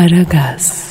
Aragaz, 0.00 0.84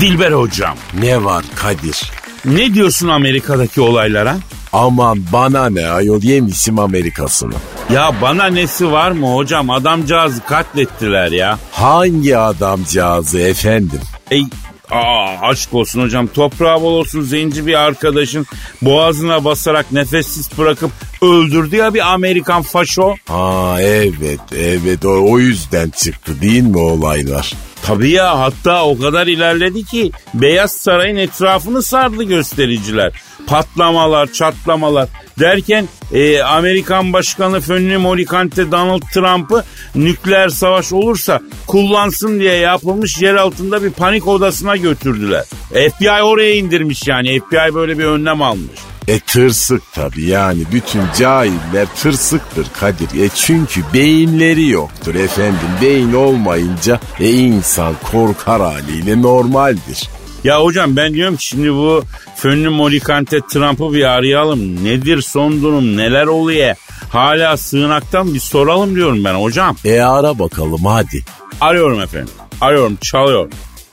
Dilber 0.00 0.32
hocam. 0.32 0.76
Ne 1.00 1.24
var 1.24 1.44
Kadir? 1.56 2.12
Ne 2.44 2.74
diyorsun 2.74 3.08
Amerika'daki 3.08 3.80
olaylara? 3.80 4.36
Aman 4.72 5.18
bana 5.32 5.70
ne 5.70 5.86
ayol 5.86 6.22
yemişim 6.22 6.78
Amerikasını. 6.78 7.54
Ya 7.94 8.12
bana 8.22 8.46
nesi 8.46 8.92
var 8.92 9.10
mı 9.10 9.34
hocam? 9.34 9.70
Adamcağızı 9.70 10.44
katlettiler 10.44 11.32
ya. 11.32 11.58
Hangi 11.72 12.36
adamcağızı 12.36 13.40
efendim? 13.40 14.00
Ey 14.30 14.44
Aa, 14.90 15.36
aşk 15.48 15.74
olsun 15.74 16.02
hocam. 16.02 16.26
Toprağı 16.26 16.82
bol 16.82 16.92
olsun 16.92 17.22
zenci 17.22 17.66
bir 17.66 17.74
arkadaşın 17.74 18.46
boğazına 18.82 19.44
basarak 19.44 19.92
nefessiz 19.92 20.58
bırakıp 20.58 20.90
öldürdü 21.22 21.76
ya 21.76 21.94
bir 21.94 22.12
Amerikan 22.12 22.62
faşo. 22.62 23.14
Ha 23.26 23.76
evet 23.80 24.40
evet 24.56 25.04
o, 25.04 25.32
o 25.32 25.38
yüzden 25.38 25.90
çıktı 25.90 26.40
değil 26.40 26.62
mi 26.62 26.78
olaylar? 26.78 27.52
Tabii 27.82 28.10
ya 28.10 28.38
hatta 28.38 28.84
o 28.84 28.98
kadar 28.98 29.26
ilerledi 29.26 29.84
ki 29.84 30.10
Beyaz 30.34 30.72
Saray'ın 30.72 31.16
etrafını 31.16 31.82
sardı 31.82 32.22
göstericiler. 32.22 33.12
Patlamalar, 33.46 34.32
çatlamalar 34.32 35.08
derken 35.38 35.88
e, 36.12 36.42
Amerikan 36.42 37.12
Başkanı 37.12 37.60
Fönlü 37.60 37.98
Morikante 37.98 38.70
Donald 38.72 39.02
Trump'ı 39.14 39.64
nükleer 39.94 40.48
savaş 40.48 40.92
olursa 40.92 41.40
kullansın 41.66 42.40
diye 42.40 42.54
yapılmış 42.54 43.22
yer 43.22 43.34
altında 43.34 43.82
bir 43.82 43.90
panik 43.90 44.28
odasına 44.28 44.76
götürdüler. 44.76 45.44
FBI 45.68 46.22
oraya 46.22 46.54
indirmiş 46.54 47.06
yani 47.06 47.40
FBI 47.40 47.74
böyle 47.74 47.98
bir 47.98 48.04
önlem 48.04 48.42
almış. 48.42 48.80
E 49.08 49.20
tırsık 49.20 49.82
tabii 49.92 50.24
yani 50.24 50.62
bütün 50.72 51.02
cahiller 51.18 51.86
tırsıktır 52.02 52.66
Kadir. 52.80 53.20
E 53.24 53.28
çünkü 53.34 53.80
beyinleri 53.94 54.68
yoktur 54.68 55.14
efendim. 55.14 55.68
Beyin 55.82 56.12
olmayınca 56.12 57.00
e 57.20 57.30
insan 57.30 57.94
korkar 58.12 58.60
haliyle 58.62 59.22
normaldir. 59.22 60.08
Ya 60.44 60.62
hocam 60.62 60.96
ben 60.96 61.14
diyorum 61.14 61.36
ki 61.36 61.46
şimdi 61.46 61.72
bu 61.72 62.02
Fönlü 62.36 62.68
Morikante 62.68 63.40
Trump'ı 63.52 63.92
bir 63.92 64.04
arayalım. 64.04 64.84
Nedir 64.84 65.22
son 65.22 65.62
durum 65.62 65.96
neler 65.96 66.26
oluyor? 66.26 66.74
Hala 67.12 67.56
sığınaktan 67.56 68.34
bir 68.34 68.40
soralım 68.40 68.94
diyorum 68.94 69.24
ben 69.24 69.34
hocam. 69.34 69.76
E 69.84 70.00
ara 70.00 70.38
bakalım 70.38 70.84
hadi. 70.86 71.24
Arıyorum 71.60 72.00
efendim. 72.00 72.34
Arıyorum 72.60 72.96
çalıyor. 73.00 73.50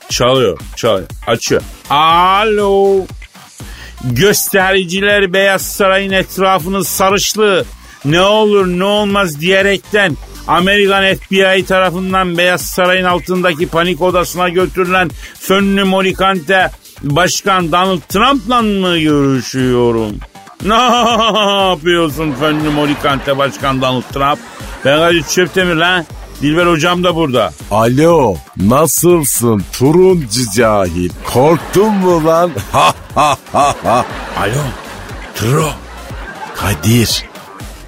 Çalıyor. 0.08 0.58
Çalıyor. 0.76 1.08
Açıyor. 1.26 1.62
Alo. 1.90 2.96
Göstericiler 4.04 5.32
Beyaz 5.32 5.62
Saray'ın 5.62 6.12
etrafını 6.12 6.84
sarışlı 6.84 7.64
ne 8.04 8.20
olur 8.20 8.66
ne 8.66 8.84
olmaz 8.84 9.40
diyerekten 9.40 10.16
Amerikan 10.46 11.14
FBI 11.14 11.64
tarafından 11.66 12.38
Beyaz 12.38 12.60
Saray'ın 12.60 13.04
altındaki 13.04 13.68
panik 13.68 14.02
odasına 14.02 14.48
götürülen 14.48 15.10
Fönlü 15.40 15.84
Morikante 15.84 16.70
Başkan 17.02 17.72
Donald 17.72 18.00
Trump'la 18.08 18.62
mı 18.62 18.98
görüşüyorum? 18.98 20.16
Ne 20.64 20.74
yapıyorsun 21.70 22.32
Fönlü 22.40 22.70
Morikante 22.70 23.38
Başkan 23.38 23.82
Donald 23.82 24.02
Trump? 24.12 24.38
Ben 24.84 24.98
Kadir 24.98 25.22
Çöptemir 25.22 25.74
lan. 25.74 26.04
Dilber 26.42 26.66
hocam 26.66 27.04
da 27.04 27.16
burada. 27.16 27.52
Alo 27.70 28.36
nasılsın 28.56 29.62
turuncu 29.72 30.50
cahil 30.56 31.10
korktun 31.32 31.94
mu 31.94 32.24
lan? 32.24 32.50
Ha 32.72 32.94
ha 33.14 33.36
ha 33.52 33.74
ha. 33.84 34.04
Alo. 34.40 34.62
Tro. 35.34 35.70
Kadir 36.56 37.24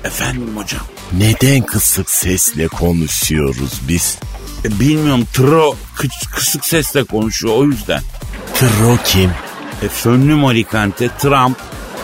Efendim 0.04 0.56
hocam. 0.56 0.80
neden 1.12 1.62
kısık 1.62 2.10
sesle 2.10 2.68
konuşuyoruz 2.68 3.80
biz? 3.88 4.18
E, 4.64 4.80
bilmiyorum 4.80 5.26
Tro 5.32 5.76
kı- 5.96 6.30
kısık 6.34 6.64
sesle 6.64 7.04
konuşuyor 7.04 7.54
o 7.56 7.64
yüzden. 7.64 8.02
Tro 8.54 8.96
kim? 9.04 9.30
E, 9.82 9.88
Fönlü 9.88 10.34
Morikante 10.34 11.08
Trump. 11.18 11.56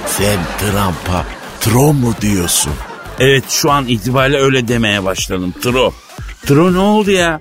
Sen 0.07 0.39
Trump'a 0.61 1.25
Tro 1.61 1.93
mu 1.93 2.15
diyorsun? 2.21 2.73
Evet 3.21 3.45
şu 3.51 3.71
an 3.71 3.87
itibariyle 3.87 4.39
öyle 4.39 4.69
demeye 4.69 5.05
başladım. 5.05 5.55
Tro. 5.63 5.93
Tro 6.47 6.73
ne 6.73 6.79
oldu 6.79 7.11
ya? 7.11 7.41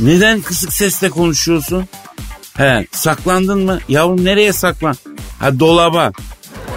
Neden 0.00 0.40
kısık 0.40 0.72
sesle 0.72 1.10
konuşuyorsun? 1.10 1.84
He 2.56 2.86
saklandın 2.92 3.64
mı? 3.64 3.78
Yavrum 3.88 4.24
nereye 4.24 4.52
saklan? 4.52 4.94
Ha 5.40 5.60
dolaba. 5.60 6.12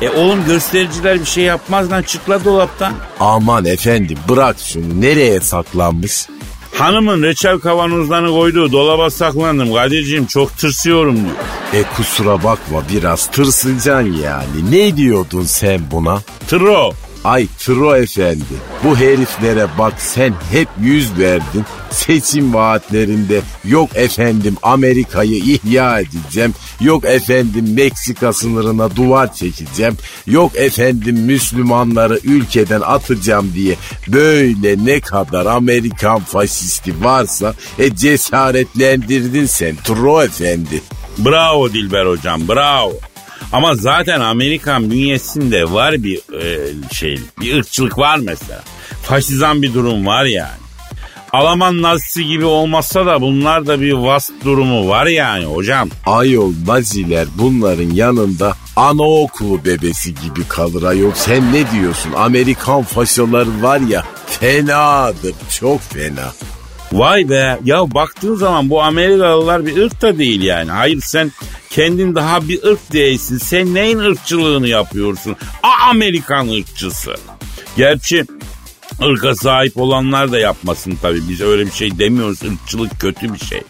E 0.02 0.10
oğlum 0.10 0.46
göstericiler 0.46 1.20
bir 1.20 1.26
şey 1.26 1.44
yapmaz 1.44 1.92
lan 1.92 2.02
çıkla 2.02 2.46
dolaptan. 2.46 2.94
Aman 3.20 3.66
efendim 3.66 4.18
bırak 4.30 4.56
şunu 4.60 5.02
nereye 5.02 5.40
saklanmış? 5.42 6.28
Hanımın 6.74 7.24
reçel 7.24 7.60
kavanozlarını 7.60 8.30
koyduğu 8.32 8.72
dolaba 8.72 9.10
saklandım. 9.10 9.74
Kadir'ciğim 9.74 10.26
çok 10.26 10.58
tırsıyorum 10.58 11.16
diyor. 11.16 11.36
E 11.74 11.84
kusura 11.96 12.44
bakma 12.44 12.84
biraz 12.94 13.28
tırsıcan 13.28 14.02
yani. 14.02 14.72
Ne 14.72 14.98
diyordun 14.98 15.44
sen 15.44 15.82
buna? 15.92 16.22
Tro. 16.48 16.92
Ay 17.24 17.48
Tro 17.60 17.96
efendi 17.96 18.44
bu 18.84 18.98
heriflere 18.98 19.68
bak 19.78 19.94
sen 19.98 20.34
hep 20.52 20.68
yüz 20.82 21.18
verdin. 21.18 21.66
Seçim 21.92 22.54
vaatlerinde 22.54 23.42
yok 23.66 23.90
efendim 23.96 24.56
Amerika'yı 24.64 25.36
ihya 25.36 26.00
edeceğim. 26.00 26.54
Yok 26.82 27.06
efendim 27.06 27.74
Meksika 27.74 28.34
sınırına 28.34 28.96
duvar 28.96 29.34
çekeceğim. 29.34 29.98
Yok 30.28 30.52
efendim 30.56 31.20
Müslümanları 31.20 32.20
ülkeden 32.24 32.82
atacağım 32.82 33.52
diye 33.56 33.76
böyle 34.08 34.86
ne 34.86 35.00
kadar 35.00 35.46
Amerikan 35.46 36.20
faşisti 36.20 37.04
varsa 37.04 37.54
e 37.80 37.96
cesaretlendirdin 37.96 39.46
sen 39.46 39.76
Tro 39.76 40.24
efendi. 40.24 40.82
Bravo 41.18 41.74
Dilber 41.74 42.06
hocam 42.06 42.48
bravo. 42.48 42.94
Ama 43.54 43.76
zaten 43.76 44.22
Amerikan 44.22 44.92
bünyesinde 44.92 45.72
var 45.72 46.04
bir 46.04 46.18
e, 46.42 46.74
şey, 46.94 47.20
bir 47.40 47.58
ırkçılık 47.58 47.98
var 47.98 48.18
mesela. 48.18 48.64
Faşizan 49.04 49.62
bir 49.62 49.74
durum 49.74 50.06
var 50.06 50.26
yani. 50.26 50.60
Alman 51.34 51.82
nazisi 51.82 52.26
gibi 52.26 52.46
olmazsa 52.46 53.06
da 53.06 53.22
bunlar 53.22 53.68
da 53.68 53.82
bir 53.82 53.94
vasp 53.94 54.34
durumu 54.46 54.88
var 54.88 55.06
yani 55.06 55.46
hocam. 55.46 55.90
Ayol 56.06 56.54
Naziler 56.68 57.28
bunların 57.38 57.90
yanında 57.90 58.56
anaokulu 58.76 59.66
bebesi 59.66 60.14
gibi 60.14 60.48
kalır 60.48 60.84
ayol. 60.84 61.12
Sen 61.16 61.54
ne 61.54 61.72
diyorsun? 61.72 62.12
Amerikan 62.18 62.84
faşoları 62.84 63.62
var 63.62 63.80
ya 63.80 64.04
fenadır 64.28 65.34
çok 65.60 65.82
fena. 65.82 66.34
Vay 66.92 67.30
be 67.30 67.60
ya 67.64 67.92
baktığın 67.94 68.36
zaman 68.36 68.70
bu 68.70 68.84
Amerikalılar 68.84 69.66
bir 69.66 69.78
ırk 69.78 70.02
da 70.02 70.18
değil 70.18 70.42
yani. 70.42 70.72
Hayır 70.72 71.02
sen 71.02 71.32
kendin 71.70 72.16
daha 72.16 72.48
bir 72.48 72.64
ırk 72.64 72.94
değilsin. 72.94 73.38
Sen 73.38 73.74
neyin 73.74 74.00
ırkçılığını 74.00 74.68
yapıyorsun? 74.68 75.36
A 75.64 75.90
Amerikan 75.90 76.48
ırkçısı. 76.48 77.16
Gerçi 77.78 78.26
ırka 79.04 79.36
sahip 79.36 79.78
olanlar 79.78 80.32
da 80.32 80.40
yapmasın 80.40 80.98
tabii. 81.02 81.30
Biz 81.30 81.42
öyle 81.42 81.66
bir 81.66 81.72
şey 81.72 82.00
demiyoruz. 82.00 82.44
Irkçılık 82.44 83.00
kötü 83.00 83.34
bir 83.34 83.40
şey. 83.40 83.62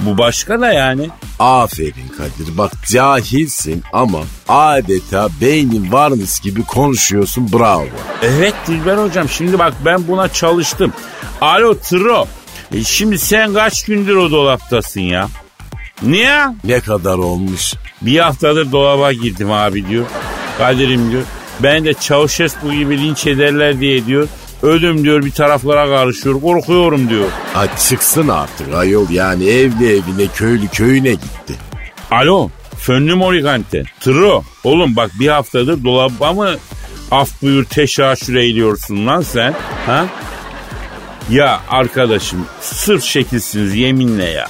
Bu 0.00 0.18
başka 0.18 0.60
da 0.60 0.72
yani. 0.72 1.10
Aferin 1.38 2.08
Kadir 2.16 2.58
bak 2.58 2.72
cahilsin 2.90 3.82
ama 3.92 4.20
adeta 4.48 5.28
beynin 5.40 5.92
varmış 5.92 6.40
gibi 6.40 6.62
konuşuyorsun 6.64 7.52
bravo. 7.52 7.86
Evet 8.22 8.54
Dilber 8.66 8.96
hocam 8.96 9.28
şimdi 9.28 9.58
bak 9.58 9.74
ben 9.84 10.08
buna 10.08 10.28
çalıştım. 10.28 10.92
Alo 11.40 11.74
Tro. 11.74 12.26
E 12.74 12.84
şimdi 12.84 13.18
sen 13.18 13.54
kaç 13.54 13.84
gündür 13.84 14.16
o 14.16 14.30
dolaptasın 14.30 15.00
ya? 15.00 15.28
Niye? 16.02 16.40
Ne 16.64 16.80
kadar 16.80 17.18
olmuş? 17.18 17.74
Bir 18.02 18.18
haftadır 18.18 18.72
dolaba 18.72 19.12
girdim 19.12 19.52
abi 19.52 19.88
diyor. 19.88 20.06
Kadir'im 20.58 21.10
diyor. 21.10 21.22
Ben 21.60 21.84
de 21.84 21.94
Çavuşescu 21.94 22.72
gibi 22.72 22.98
linç 22.98 23.26
ederler 23.26 23.80
diye 23.80 24.06
diyor. 24.06 24.28
Ödüm 24.62 25.04
diyor 25.04 25.24
bir 25.24 25.30
taraflara 25.30 25.86
karışıyor. 25.86 26.40
Korkuyorum 26.40 27.08
diyor. 27.08 27.28
Ay 27.54 27.68
çıksın 27.88 28.28
artık 28.28 28.74
ayol 28.74 29.10
yani 29.10 29.48
evli 29.48 29.88
evine 29.88 30.26
köylü 30.34 30.68
köyüne 30.68 31.10
gitti. 31.10 31.54
Alo. 32.10 32.50
Fönlü 32.78 33.14
Morigante. 33.14 33.82
Tro. 34.00 34.42
Oğlum 34.64 34.96
bak 34.96 35.10
bir 35.20 35.28
haftadır 35.28 35.84
dolaba 35.84 36.32
mı 36.32 36.56
af 37.10 37.42
buyur 37.42 37.64
teşaşür 37.64 38.34
eğiliyorsun 38.34 39.06
lan 39.06 39.20
sen? 39.20 39.54
Ha? 39.86 40.06
Ya 41.30 41.60
arkadaşım 41.68 42.46
sırf 42.60 43.02
şekilsiniz 43.04 43.74
yeminle 43.74 44.24
ya. 44.24 44.46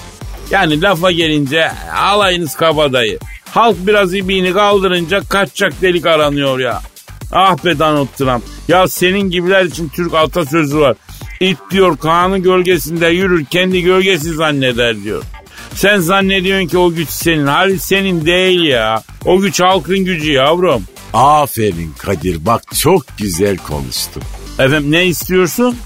Yani 0.51 0.83
lafa 0.83 1.11
gelince 1.13 1.71
alayınız 1.97 2.55
kabadayı. 2.55 3.19
Halk 3.51 3.77
biraz 3.87 4.15
ibiğini 4.15 4.53
kaldırınca 4.53 5.21
kaçacak 5.29 5.83
delik 5.83 6.07
aranıyor 6.07 6.59
ya. 6.59 6.83
Ah 7.33 7.65
be 7.65 7.79
Donald 7.79 8.07
Trump. 8.19 8.43
Ya 8.69 8.89
senin 8.89 9.31
gibiler 9.31 9.65
için 9.65 9.89
Türk 9.89 10.15
atasözü 10.15 10.79
var. 10.79 10.97
İt 11.41 11.59
diyor 11.71 11.97
Kaan'ın 11.99 12.43
gölgesinde 12.43 13.07
yürür 13.07 13.45
kendi 13.45 13.83
gölgesi 13.83 14.35
zanneder 14.35 15.05
diyor. 15.05 15.23
Sen 15.75 15.99
zannediyorsun 15.99 16.69
ki 16.69 16.79
o 16.79 16.91
güç 16.93 17.09
senin. 17.09 17.47
Halbuki 17.47 17.79
senin 17.79 18.27
değil 18.27 18.63
ya. 18.63 19.03
O 19.25 19.41
güç 19.41 19.61
halkın 19.61 19.99
gücü 19.99 20.33
yavrum. 20.33 20.83
Aferin 21.13 21.93
Kadir 21.99 22.47
bak 22.47 22.63
çok 22.75 23.03
güzel 23.19 23.57
konuştun. 23.57 24.23
Efendim 24.59 24.91
ne 24.93 25.07
istiyorsun? 25.07 25.77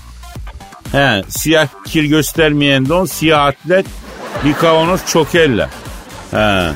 He, 0.95 1.23
siyah 1.29 1.69
kir 1.87 2.05
göstermeyen 2.05 2.89
don, 2.89 3.05
siyah 3.05 3.45
atlet, 3.45 3.87
bir 4.45 4.53
kavanoz 4.55 5.01
çokella. 5.07 5.71
He. 6.31 6.73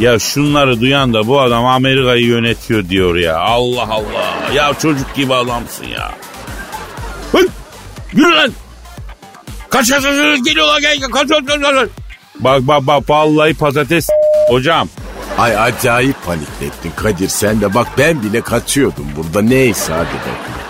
Ya 0.00 0.18
şunları 0.18 0.80
duyan 0.80 1.14
da 1.14 1.26
bu 1.26 1.40
adam 1.40 1.66
Amerika'yı 1.66 2.26
yönetiyor 2.26 2.88
diyor 2.88 3.16
ya. 3.16 3.38
Allah 3.38 3.88
Allah. 3.90 4.52
Ya 4.54 4.74
çocuk 4.82 5.14
gibi 5.14 5.34
adamsın 5.34 5.84
ya. 5.84 6.14
Hıy! 7.32 7.48
Yürü 8.12 8.34
lan. 8.34 8.52
Kaç 9.70 9.90
kaç 9.90 10.02
kaç 10.02 10.44
geliyorlar 10.44 10.80
gel 10.80 11.00
kaç 11.00 11.28
kaç. 11.28 11.88
Bak 12.40 12.62
bak 12.62 12.86
bak 12.86 13.10
vallahi 13.10 13.54
patates 13.54 14.08
hocam. 14.48 14.88
Ay 15.38 15.58
acayip 15.58 16.16
paniklettin 16.26 16.92
Kadir 16.96 17.28
sen 17.28 17.60
de 17.60 17.74
bak 17.74 17.86
ben 17.98 18.22
bile 18.22 18.40
kaçıyordum 18.40 19.06
burada 19.16 19.42
neyse 19.42 19.92
hadi 19.92 20.06
bakayım. 20.06 20.65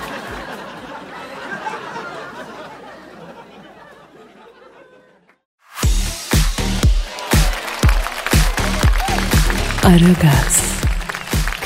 Aragaz. 9.86 10.62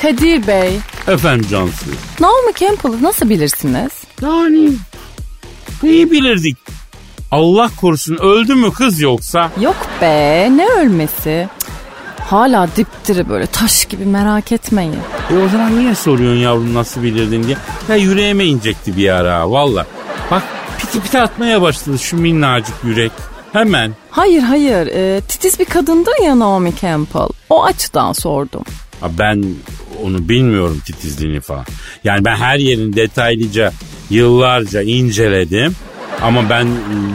Kadir 0.01 0.47
Bey, 0.47 0.79
Efendim 1.07 1.47
Cansu. 1.49 1.85
Naomi 2.19 2.53
Campbell'ı 2.59 3.03
nasıl 3.03 3.29
bilirsiniz? 3.29 3.91
Yani 4.21 4.69
iyi 5.83 6.11
bilirdik. 6.11 6.57
Allah 7.31 7.69
korusun 7.81 8.17
öldü 8.17 8.55
mü 8.55 8.71
kız 8.73 8.99
yoksa? 9.01 9.51
Yok 9.61 9.75
be, 10.01 10.47
ne 10.57 10.67
ölmesi? 10.67 11.49
Hala 12.19 12.67
dipdiri 12.75 13.29
böyle 13.29 13.45
taş 13.47 13.85
gibi 13.85 14.05
merak 14.05 14.51
etmeyin. 14.51 14.95
E 15.31 15.37
o 15.45 15.49
zaman 15.49 15.79
niye 15.79 15.95
soruyorsun 15.95 16.39
yavrum 16.41 16.73
nasıl 16.73 17.03
bilirdin 17.03 17.43
diye. 17.43 17.57
Ya 17.89 17.95
yüreğime 17.95 18.45
inecekti 18.45 18.97
bir 18.97 19.09
ara 19.09 19.51
valla. 19.51 19.85
Bak 20.31 20.43
piti 20.77 21.01
piti 21.01 21.19
atmaya 21.21 21.61
başladı 21.61 21.99
şu 21.99 22.17
minnacık 22.17 22.75
yürek. 22.83 23.11
Hemen. 23.53 23.93
Hayır 24.11 24.41
hayır, 24.41 24.87
e, 24.87 25.21
titiz 25.21 25.59
bir 25.59 25.65
kadındır 25.65 26.23
ya 26.23 26.39
Naomi 26.39 26.73
Campbell. 26.81 27.29
O 27.49 27.63
açıdan 27.63 28.13
sordum. 28.13 28.63
Ben 29.19 29.45
onu 30.03 30.29
bilmiyorum 30.29 30.81
titizliğini 30.85 31.41
falan. 31.41 31.65
Yani 32.03 32.25
ben 32.25 32.35
her 32.35 32.57
yerini 32.57 32.95
detaylıca 32.95 33.71
yıllarca 34.09 34.81
inceledim. 34.81 35.75
Ama 36.21 36.49
ben 36.49 36.67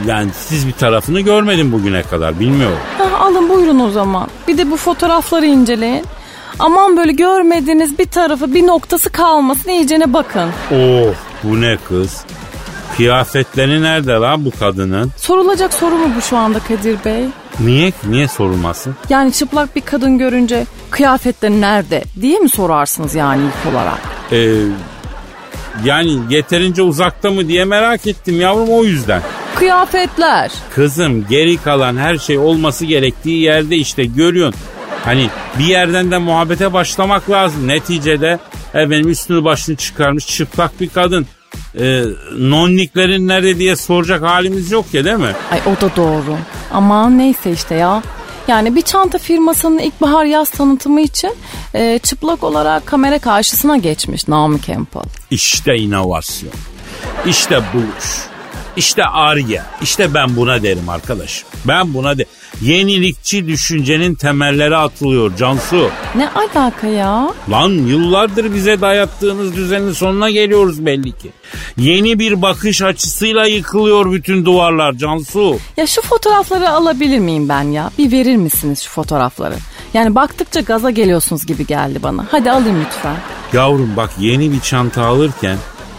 yani 0.07 0.31
titiz 0.31 0.67
bir 0.67 0.71
tarafını 0.71 1.21
görmedim 1.21 1.71
bugüne 1.71 2.03
kadar 2.03 2.39
bilmiyorum. 2.39 2.77
Ha, 2.97 3.17
alın 3.19 3.49
buyurun 3.49 3.79
o 3.79 3.89
zaman. 3.89 4.27
Bir 4.47 4.57
de 4.57 4.71
bu 4.71 4.77
fotoğrafları 4.77 5.45
inceleyin. 5.45 6.05
Aman 6.59 6.97
böyle 6.97 7.11
görmediğiniz 7.11 7.99
bir 7.99 8.05
tarafı 8.05 8.53
bir 8.53 8.67
noktası 8.67 9.09
kalmasın 9.09 9.69
iyicene 9.69 10.13
bakın. 10.13 10.49
Oh 10.71 11.13
bu 11.43 11.61
ne 11.61 11.77
kız? 11.87 12.25
Kıyafetleri 12.97 13.81
nerede 13.81 14.11
lan 14.11 14.45
bu 14.45 14.51
kadının? 14.59 15.11
Sorulacak 15.17 15.73
soru 15.73 15.95
mu 15.95 16.09
bu 16.17 16.21
şu 16.21 16.37
anda 16.37 16.59
Kadir 16.59 16.97
Bey? 17.05 17.25
Niye 17.59 17.91
niye 18.09 18.27
sorulmasın? 18.27 18.95
Yani 19.09 19.33
çıplak 19.33 19.75
bir 19.75 19.81
kadın 19.81 20.17
görünce 20.17 20.65
kıyafetleri 20.89 21.61
nerede 21.61 22.03
diye 22.21 22.39
mi 22.39 22.49
sorarsınız 22.49 23.15
yani 23.15 23.41
ilk 23.45 23.73
olarak? 23.73 23.99
Ee, 24.31 24.53
yani 25.85 26.19
yeterince 26.29 26.81
uzakta 26.81 27.31
mı 27.31 27.47
diye 27.47 27.65
merak 27.65 28.07
ettim 28.07 28.41
yavrum 28.41 28.69
o 28.69 28.83
yüzden. 28.83 29.21
Kıyafetler. 29.55 30.51
Kızım 30.75 31.27
geri 31.27 31.57
kalan 31.57 31.97
her 31.97 32.17
şey 32.17 32.37
olması 32.37 32.85
gerektiği 32.85 33.41
yerde 33.41 33.75
işte 33.75 34.05
görüyorsun. 34.05 34.61
Hani 35.05 35.29
bir 35.59 35.65
yerden 35.65 36.11
de 36.11 36.17
muhabbete 36.17 36.73
başlamak 36.73 37.29
lazım. 37.29 37.67
Neticede 37.67 38.39
efendim 38.73 39.09
üstünü 39.09 39.43
başını 39.43 39.75
çıkarmış 39.75 40.27
çıplak 40.27 40.81
bir 40.81 40.89
kadın. 40.89 41.27
Ee, 41.79 42.03
nonniklerin 42.37 43.27
nerede 43.27 43.59
diye 43.59 43.75
soracak 43.75 44.21
halimiz 44.23 44.71
yok 44.71 44.85
ya 44.93 45.05
değil 45.05 45.17
mi? 45.17 45.35
Ay 45.51 45.61
o 45.65 45.81
da 45.81 45.95
doğru. 45.95 46.37
Ama 46.71 47.09
neyse 47.09 47.51
işte 47.51 47.75
ya. 47.75 48.03
Yani 48.47 48.75
bir 48.75 48.81
çanta 48.81 49.17
firmasının 49.17 49.79
ilkbahar 49.79 50.25
yaz 50.25 50.49
tanıtımı 50.49 51.01
için 51.01 51.35
e, 51.73 51.99
çıplak 52.03 52.43
olarak 52.43 52.85
kamera 52.85 53.19
karşısına 53.19 53.77
geçmiş 53.77 54.27
Naomi 54.27 54.61
Campbell. 54.61 55.03
İşte 55.31 55.75
inovasyon. 55.77 56.53
İşte 57.25 57.61
buluş. 57.73 58.36
İşte 58.77 59.05
arge. 59.05 59.61
İşte 59.81 60.13
ben 60.13 60.35
buna 60.35 60.63
derim 60.63 60.89
arkadaşım. 60.89 61.47
Ben 61.67 61.93
buna 61.93 62.17
de. 62.17 62.25
Yenilikçi 62.61 63.47
düşüncenin 63.47 64.15
temelleri 64.15 64.75
atılıyor 64.77 65.35
Cansu. 65.35 65.89
Ne 66.15 66.29
alaka 66.29 66.87
ya? 66.87 67.29
Lan 67.49 67.69
yıllardır 67.69 68.53
bize 68.55 68.81
dayattığınız 68.81 69.55
düzenin 69.55 69.91
sonuna 69.91 70.29
geliyoruz 70.29 70.85
belli 70.85 71.11
ki. 71.11 71.31
Yeni 71.77 72.19
bir 72.19 72.41
bakış 72.41 72.81
açısıyla 72.81 73.45
yıkılıyor 73.45 74.11
bütün 74.11 74.45
duvarlar 74.45 74.93
Cansu. 74.93 75.57
Ya 75.77 75.87
şu 75.87 76.01
fotoğrafları 76.01 76.69
alabilir 76.69 77.19
miyim 77.19 77.49
ben 77.49 77.63
ya? 77.63 77.91
Bir 77.97 78.11
verir 78.11 78.35
misiniz 78.35 78.81
şu 78.81 78.89
fotoğrafları? 78.89 79.55
Yani 79.93 80.15
baktıkça 80.15 80.61
gaza 80.61 80.89
geliyorsunuz 80.89 81.45
gibi 81.45 81.67
geldi 81.67 82.03
bana. 82.03 82.25
Hadi 82.31 82.51
alayım 82.51 82.85
lütfen. 82.85 83.15
Yavrum 83.53 83.93
bak 83.97 84.09
yeni 84.19 84.51
bir 84.51 84.59
çanta 84.59 85.05
alırken 85.05 85.57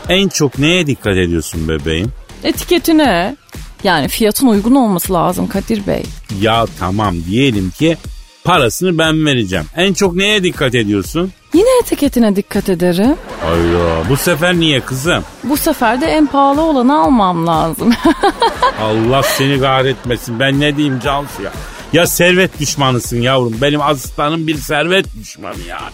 en 0.09 0.29
çok 0.29 0.59
neye 0.59 0.87
dikkat 0.87 1.17
ediyorsun 1.17 1.69
bebeğim? 1.69 2.13
Etiketine. 2.45 3.37
Yani 3.85 4.09
fiyatın 4.09 4.47
uygun 4.47 4.75
olması 4.75 5.13
lazım 5.13 5.49
Kadir 5.49 5.87
Bey. 5.87 6.03
Ya 6.41 6.67
tamam 6.79 7.17
diyelim 7.31 7.71
ki 7.71 7.97
parasını 8.45 8.99
ben 8.99 9.27
vereceğim. 9.27 9.65
En 9.77 9.93
çok 9.93 10.15
neye 10.15 10.43
dikkat 10.43 10.75
ediyorsun? 10.75 11.33
Yine 11.55 11.69
etiketine 11.83 12.37
dikkat 12.37 12.69
ederim. 12.69 13.17
Hayda 13.45 14.09
bu 14.11 14.17
sefer 14.17 14.55
niye 14.55 14.81
kızım? 14.81 15.25
Bu 15.45 15.57
sefer 15.57 16.01
de 16.01 16.07
en 16.07 16.27
pahalı 16.27 16.63
olanı 16.63 17.01
almam 17.01 17.47
lazım. 17.47 17.93
Allah 18.83 19.23
seni 19.23 19.61
kahretmesin 19.61 20.41
ben 20.41 20.61
ne 20.61 20.77
diyeyim 20.77 21.01
Cansu 21.05 21.43
ya. 21.43 21.53
Ya 21.93 22.07
servet 22.07 22.61
düşmanısın 22.61 23.21
yavrum. 23.21 23.55
Benim 23.63 23.81
asistanım 23.83 24.47
bir 24.47 24.57
servet 24.57 25.07
düşmanı 25.21 25.61
yani. 25.69 25.93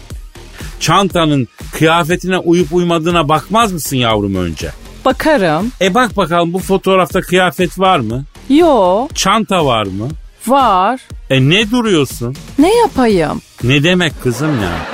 Çantanın 0.80 1.48
kıyafetine 1.72 2.38
uyup 2.38 2.72
uymadığına 2.72 3.28
bakmaz 3.28 3.72
mısın 3.72 3.96
yavrum 3.96 4.34
önce? 4.34 4.70
Bakarım. 5.04 5.72
E 5.80 5.94
bak 5.94 6.16
bakalım 6.16 6.52
bu 6.52 6.58
fotoğrafta 6.58 7.20
kıyafet 7.20 7.78
var 7.78 7.98
mı? 7.98 8.24
Yo 8.50 9.08
Çanta 9.14 9.66
var 9.66 9.86
mı? 9.86 10.08
var. 10.46 11.00
E 11.30 11.40
ne 11.48 11.70
duruyorsun? 11.70 12.34
Ne 12.58 12.74
yapayım? 12.76 13.40
Ne 13.62 13.82
demek 13.84 14.22
kızım 14.22 14.50
yapayım? 14.54 14.84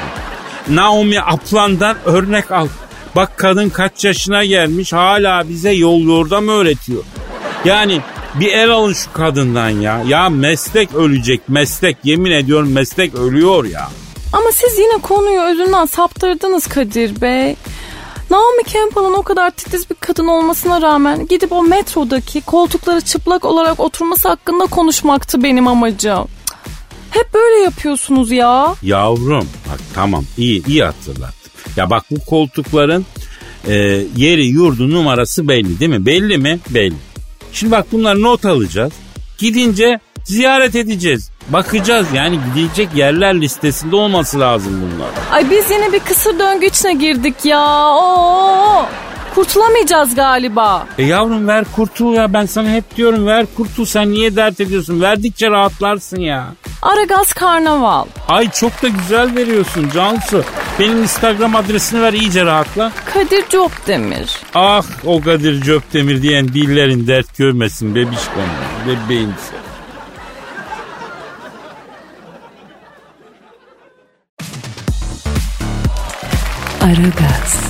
Naomi 0.69 1.21
Aplan'dan 1.21 1.97
örnek 2.05 2.51
al. 2.51 2.69
Bak 3.17 3.33
kadın 3.39 3.69
kaç 3.69 4.05
yaşına 4.05 4.45
gelmiş 4.45 4.93
hala 4.93 5.49
bize 5.49 5.73
yol 5.73 6.01
yordam 6.01 6.49
öğretiyor. 6.49 7.03
Yani 7.65 8.01
bir 8.35 8.53
el 8.53 8.71
alın 8.71 8.93
şu 8.93 9.13
kadından 9.13 9.69
ya. 9.69 10.03
Ya 10.07 10.29
meslek 10.29 10.95
ölecek 10.95 11.41
meslek 11.49 11.97
yemin 12.05 12.31
ediyorum 12.31 12.73
meslek 12.73 13.15
ölüyor 13.15 13.65
ya. 13.65 13.89
Ama 14.33 14.53
siz 14.53 14.79
yine 14.79 14.99
konuyu 15.03 15.41
özünden 15.41 15.87
saptırdınız 15.87 16.67
Kadir 16.67 17.21
Bey. 17.21 17.57
Naomi 18.31 18.65
Campbell'ın 18.73 19.15
o 19.15 19.23
kadar 19.23 19.51
titiz 19.51 19.91
bir 19.91 19.95
kadın 19.95 20.27
olmasına 20.27 20.83
rağmen 20.83 21.27
gidip 21.27 21.53
o 21.53 21.63
metrodaki 21.63 22.41
koltukları 22.41 23.01
çıplak 23.01 23.45
olarak 23.45 23.81
oturması 23.81 24.29
hakkında 24.29 24.67
konuşmaktı 24.67 25.43
benim 25.43 25.69
amacım. 25.69 26.29
Hep 27.11 27.35
böyle 27.35 27.63
yapıyorsunuz 27.63 28.31
ya. 28.31 28.75
Yavrum 28.83 29.49
bak 29.71 29.81
tamam 29.95 30.25
iyi 30.39 30.67
iyi 30.67 30.85
hatırlattın. 30.85 31.51
Ya 31.77 31.91
bak 31.91 32.05
bu 32.11 32.25
koltukların 32.25 33.07
e, 33.67 33.75
yeri 34.17 34.47
yurdu 34.47 34.91
numarası 34.91 35.49
belli 35.49 35.81
değil 35.81 35.91
mi? 35.91 36.07
Belli 36.07 36.39
mi? 36.39 36.61
Belli. 36.71 36.95
Şimdi 37.53 37.73
bak 37.73 37.87
bunlar 37.93 38.23
not 38.23 38.45
alacağız. 38.45 38.93
Gidince 39.39 40.01
ziyaret 40.31 40.75
edeceğiz. 40.77 41.31
Bakacağız 41.49 42.07
yani 42.15 42.39
gidilecek 42.49 42.89
yerler 42.95 43.41
listesinde 43.41 43.97
olması 43.97 44.41
lazım 44.41 44.73
bunlar. 44.83 45.09
Ay 45.33 45.51
biz 45.51 45.71
yine 45.71 45.93
bir 45.93 45.99
kısır 46.01 46.39
döngü 46.39 46.67
içine 46.67 46.93
girdik 46.95 47.45
ya. 47.45 47.89
Oo. 47.89 48.87
Kurtulamayacağız 49.35 50.15
galiba. 50.15 50.87
E 50.99 51.03
yavrum 51.05 51.49
ver 51.49 51.65
kurtul 51.77 52.15
ya 52.15 52.33
ben 52.33 52.47
sana 52.47 52.69
hep 52.69 52.97
diyorum 52.97 53.27
ver 53.27 53.47
kurtul 53.57 53.85
sen 53.85 54.11
niye 54.11 54.37
dert 54.37 54.61
ediyorsun 54.61 55.01
verdikçe 55.01 55.51
rahatlarsın 55.51 56.21
ya. 56.21 56.47
Aragaz 56.83 57.33
Karnaval. 57.33 58.05
Ay 58.29 58.51
çok 58.51 58.83
da 58.83 58.89
güzel 58.89 59.37
veriyorsun 59.37 59.91
Cansu. 59.95 60.45
Benim 60.79 61.03
Instagram 61.03 61.57
adresini 61.57 62.03
ver 62.03 62.13
iyice 62.13 62.45
rahatla. 62.45 62.93
Kadir 63.15 63.45
Copdemir. 63.51 64.39
Ah 64.55 64.85
o 65.05 65.21
Kadir 65.21 65.63
Cöptemir 65.63 66.23
diyen 66.23 66.49
dillerin 66.49 67.07
dert 67.07 67.37
görmesin 67.39 67.95
bebişkom 67.95 68.45
bebeğim 68.87 69.35
Aragaz. 76.81 77.61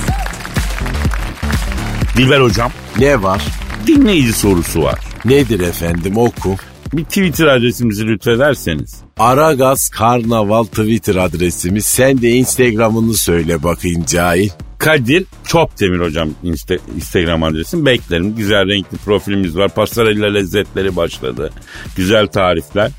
Dilber 2.16 2.40
hocam 2.40 2.72
Ne 2.98 3.22
var? 3.22 3.42
dinleyici 3.86 4.32
sorusu 4.32 4.82
var. 4.82 4.98
Nedir 5.24 5.60
efendim 5.60 6.16
oku. 6.16 6.56
Bir 6.92 7.04
Twitter 7.04 7.46
adresimizi 7.46 8.06
lütfederseniz. 8.06 8.96
Aragaz 9.18 9.88
Karnaval 9.88 10.64
Twitter 10.64 11.14
adresimiz. 11.14 11.84
Sen 11.86 12.22
de 12.22 12.30
Instagram'ını 12.30 13.14
söyle 13.14 13.62
bakayım 13.62 14.04
cahil. 14.04 14.50
Kadir 14.78 15.24
Çopdemir 15.46 15.98
hocam 16.00 16.28
Insta- 16.44 16.78
Instagram 16.96 17.42
adresim. 17.42 17.86
Beklerim. 17.86 18.36
Güzel 18.36 18.68
renkli 18.68 18.98
profilimiz 18.98 19.56
var. 19.56 19.74
Pasarella 19.74 20.26
lezzetleri 20.32 20.96
başladı. 20.96 21.50
Güzel 21.96 22.26
tarifler. 22.26 22.90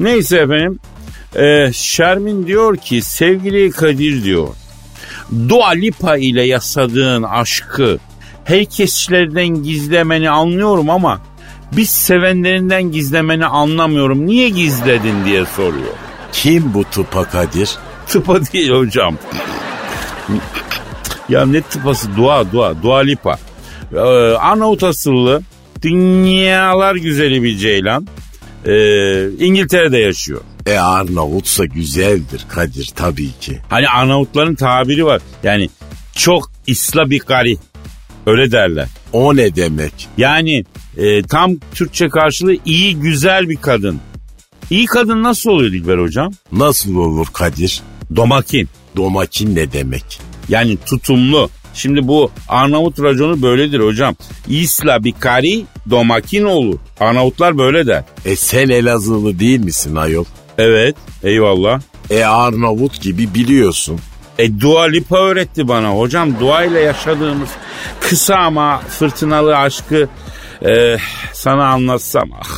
Neyse 0.00 0.36
efendim. 0.38 0.78
Ee, 1.36 1.70
Şermin 1.72 2.46
diyor 2.46 2.76
ki 2.76 3.02
sevgili 3.02 3.70
Kadir 3.70 4.24
diyor. 4.24 4.48
Dua 5.48 5.70
Lipa 5.70 6.16
ile 6.16 6.42
yaşadığın 6.42 7.22
aşkı 7.22 7.98
herkeslerden 8.44 9.48
gizlemeni 9.48 10.30
anlıyorum 10.30 10.90
ama 10.90 11.20
biz 11.72 11.90
sevenlerinden 11.90 12.82
gizlemeni 12.82 13.46
anlamıyorum. 13.46 14.26
Niye 14.26 14.48
gizledin 14.48 15.24
diye 15.24 15.44
soruyor. 15.56 15.94
Kim 16.32 16.74
bu 16.74 16.84
tıpa 16.84 17.24
Kadir? 17.24 17.70
Tıpa 18.06 18.40
değil 18.52 18.70
hocam. 18.70 19.16
ya 21.28 21.46
ne 21.46 21.60
tıpası 21.60 22.16
dua 22.16 22.52
dua 22.52 22.82
dua 22.82 22.98
lipa. 22.98 23.38
Ee, 23.94 23.98
Arnavut 24.38 24.82
asıllı 24.82 25.42
dünyalar 25.82 26.94
güzeli 26.94 27.42
bir 27.42 27.56
ceylan. 27.56 28.06
Ee, 28.66 29.28
İngiltere'de 29.38 29.98
yaşıyor. 29.98 30.40
E 30.66 30.78
Arnavutsa 30.78 31.64
güzeldir 31.64 32.46
Kadir 32.48 32.90
tabii 32.96 33.30
ki. 33.40 33.58
Hani 33.68 33.88
Arnavutların 33.88 34.54
tabiri 34.54 35.04
var. 35.06 35.22
Yani 35.42 35.70
çok 36.14 36.50
isla 36.66 37.10
bir 37.10 37.20
gari. 37.20 37.56
Öyle 38.26 38.52
derler. 38.52 38.88
O 39.12 39.36
ne 39.36 39.56
demek? 39.56 40.08
Yani 40.18 40.64
e, 40.96 41.22
tam 41.22 41.56
Türkçe 41.74 42.08
karşılığı 42.08 42.56
iyi 42.64 42.96
güzel 42.96 43.48
bir 43.48 43.56
kadın. 43.56 44.00
İyi 44.70 44.86
kadın 44.86 45.22
nasıl 45.22 45.50
oluyor 45.50 45.72
Dilber 45.72 45.98
hocam? 45.98 46.32
Nasıl 46.52 46.96
olur 46.96 47.26
Kadir? 47.32 47.82
Domakin. 48.16 48.68
Domakin 48.96 49.54
ne 49.56 49.72
demek? 49.72 50.20
Yani 50.48 50.78
tutumlu. 50.86 51.50
Şimdi 51.74 52.08
bu 52.08 52.30
Arnavut 52.48 53.00
raconu 53.00 53.42
böyledir 53.42 53.80
hocam. 53.80 54.16
İsla 54.48 55.04
bir 55.04 55.12
kari 55.12 55.64
domakin 55.90 56.44
olur. 56.44 56.78
Arnavutlar 57.00 57.58
böyle 57.58 57.86
der. 57.86 58.04
E 58.24 58.36
sen 58.36 58.68
Elazığlı 58.68 59.38
değil 59.38 59.60
misin 59.60 59.96
ayol? 59.96 60.24
Evet 60.58 60.96
eyvallah. 61.22 61.80
E 62.10 62.24
Arnavut 62.24 63.02
gibi 63.02 63.34
biliyorsun. 63.34 64.00
E 64.38 64.60
Dua 64.60 64.82
Lipa 64.82 65.18
öğretti 65.18 65.68
bana 65.68 65.88
hocam. 65.88 66.40
Dua 66.40 66.64
ile 66.64 66.80
yaşadığımız 66.80 67.48
kısa 68.00 68.36
ama 68.36 68.78
fırtınalı 68.78 69.56
aşkı 69.56 70.08
e, 70.66 70.96
sana 71.32 71.68
anlatsam. 71.68 72.30
Ah, 72.40 72.48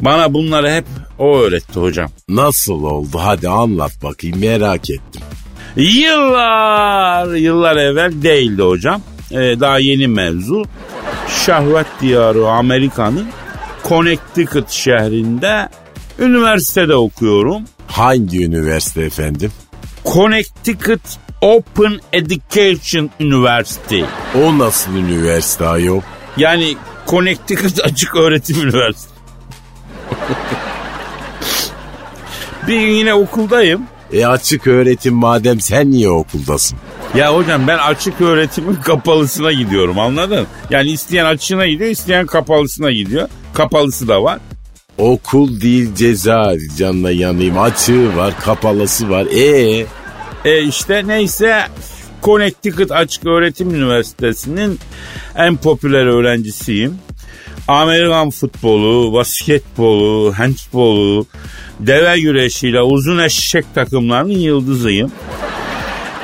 bana 0.00 0.34
bunları 0.34 0.70
hep 0.70 0.84
o 1.18 1.38
öğretti 1.38 1.80
hocam. 1.80 2.08
Nasıl 2.28 2.84
oldu? 2.84 3.18
Hadi 3.20 3.48
anlat 3.48 3.92
bakayım 4.02 4.40
merak 4.40 4.90
ettim. 4.90 5.22
Yıllar 5.76 7.34
yıllar 7.34 7.76
evvel 7.76 8.22
değildi 8.22 8.62
hocam. 8.62 9.00
E, 9.30 9.36
daha 9.60 9.78
yeni 9.78 10.08
mevzu. 10.08 10.64
Şahvet 11.46 11.86
diyarı 12.00 12.48
Amerika'nın 12.48 13.26
Connecticut 13.88 14.70
şehrinde 14.70 15.68
üniversitede 16.18 16.94
okuyorum. 16.94 17.62
Hangi 17.86 18.44
üniversite 18.44 19.02
efendim? 19.02 19.52
Connecticut 20.12 21.00
Open 21.40 22.00
Education 22.12 23.10
University. 23.20 24.00
O 24.44 24.58
nasıl 24.58 24.92
üniversite 24.94 25.66
ayol? 25.66 26.00
Yani 26.36 26.76
Connecticut 27.08 27.80
Açık 27.84 28.16
Öğretim 28.16 28.56
Üniversitesi. 28.68 29.14
bir 32.68 32.80
gün 32.80 32.92
yine 32.92 33.14
okuldayım. 33.14 33.82
E 34.12 34.26
açık 34.26 34.66
öğretim 34.66 35.14
madem 35.14 35.60
sen 35.60 35.90
niye 35.90 36.08
okuldasın? 36.10 36.78
Ya 37.14 37.34
hocam 37.34 37.68
ben 37.68 37.78
açık 37.78 38.20
öğretimin 38.20 38.74
kapalısına 38.74 39.52
gidiyorum 39.52 39.98
anladın? 39.98 40.46
Yani 40.70 40.90
isteyen 40.90 41.24
açığına 41.24 41.66
gidiyor, 41.66 41.90
isteyen 41.90 42.26
kapalısına 42.26 42.90
gidiyor. 42.90 43.28
Kapalısı 43.54 44.08
da 44.08 44.22
var. 44.22 44.38
Okul 44.98 45.60
değil 45.60 45.94
cezaevi 45.94 46.76
canına 46.78 47.10
yanayım. 47.10 47.58
Açığı 47.58 48.16
var 48.16 48.34
kapalısı 48.40 49.10
var. 49.10 49.26
E 49.26 49.86
E 50.44 50.62
işte 50.62 51.02
neyse 51.06 51.62
Connecticut 52.22 52.92
Açık 52.92 53.26
Öğretim 53.26 53.74
Üniversitesi'nin 53.74 54.78
en 55.36 55.56
popüler 55.56 56.06
öğrencisiyim. 56.06 56.98
Amerikan 57.68 58.30
futbolu, 58.30 59.12
basketbolu, 59.12 60.32
handbolu, 60.38 61.26
deve 61.80 62.20
güreşiyle 62.20 62.82
uzun 62.82 63.18
eşek 63.18 63.74
takımlarının 63.74 64.38
yıldızıyım. 64.38 65.12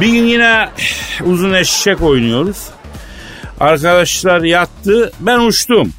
Bir 0.01 0.07
gün 0.07 0.25
yine 0.25 0.69
uzun 1.25 1.53
eşek 1.53 2.03
oynuyoruz. 2.03 2.67
Arkadaşlar 3.61 4.41
yattı, 4.41 5.13
ben 5.21 5.41
uçtum. 5.41 5.93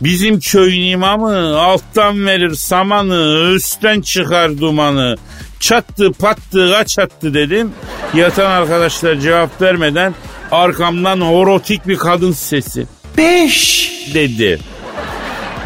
Bizim 0.00 0.40
köyün 0.40 0.90
imamı 0.90 1.58
alttan 1.58 2.26
verir 2.26 2.54
samanı, 2.54 3.52
üstten 3.54 4.00
çıkar 4.00 4.58
dumanı. 4.58 5.16
Çattı 5.60 6.12
pattı 6.12 6.70
kaç 6.72 6.98
attı 6.98 7.34
dedim. 7.34 7.72
Yatan 8.14 8.50
arkadaşlar 8.50 9.14
cevap 9.16 9.62
vermeden 9.62 10.14
arkamdan 10.50 11.20
horotik 11.20 11.88
bir 11.88 11.96
kadın 11.96 12.32
sesi. 12.32 12.86
Beş 13.18 13.92
dedi. 14.14 14.58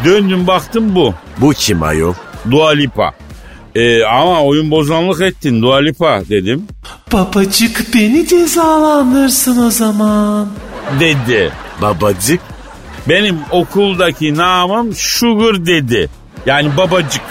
Döndüm 0.05 0.47
baktım 0.47 0.95
bu. 0.95 1.13
bu 1.37 1.53
kim 1.53 1.83
ayol? 1.83 2.13
Dua 2.51 2.69
Lipa. 2.69 3.13
Ee, 3.75 4.03
ama 4.03 4.43
oyun 4.43 4.71
bozanlık 4.71 5.21
ettin 5.21 5.61
Dua 5.61 5.77
Lipa 5.77 6.21
dedim. 6.29 6.67
Babacık 7.13 7.93
beni 7.93 8.27
cezalandırsın 8.27 9.65
o 9.65 9.69
zaman. 9.71 10.49
Dedi. 10.99 11.51
Babacık 11.81 12.39
Benim 13.09 13.39
okuldaki 13.51 14.35
namım 14.35 14.93
Sugar 14.93 15.65
dedi. 15.65 16.09
Yani 16.45 16.77
babacık. 16.77 17.21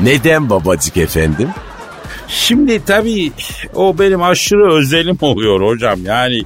neden 0.00 0.50
babacık 0.50 0.96
efendim? 0.96 1.48
Şimdi 2.28 2.84
tabii 2.84 3.32
o 3.74 3.98
benim 3.98 4.22
aşırı 4.22 4.74
özelim 4.74 5.18
oluyor 5.20 5.60
hocam. 5.60 6.04
Yani 6.04 6.42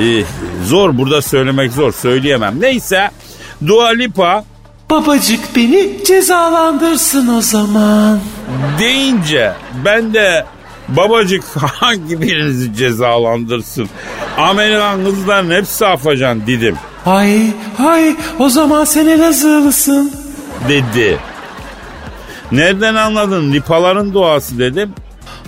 e, 0.00 0.22
zor 0.64 0.98
burada 0.98 1.22
söylemek 1.22 1.72
zor 1.72 1.92
söyleyemem. 1.92 2.60
Neyse 2.60 3.10
Dua 3.66 3.88
Lipa 3.88 4.44
Babacık 4.90 5.56
beni 5.56 6.04
cezalandırsın 6.06 7.28
o 7.28 7.40
zaman. 7.40 8.20
deyince 8.78 9.52
ben 9.84 10.14
de 10.14 10.44
babacık 10.88 11.44
hangi 11.56 12.20
birinizi 12.20 12.74
cezalandırsın? 12.74 13.88
Amerikan 14.38 15.04
kızların 15.04 15.50
hepsi 15.50 15.86
afacan 15.86 16.46
dedim 16.46 16.76
Ay 17.06 17.42
ay 17.78 18.16
o 18.38 18.48
zaman 18.48 18.84
sen 18.84 19.06
Elazığlısın. 19.06 20.12
dedi. 20.68 21.18
Nereden 22.52 22.94
anladın? 22.94 23.52
Lipaların 23.52 24.14
doğası 24.14 24.58
dedim. 24.58 24.92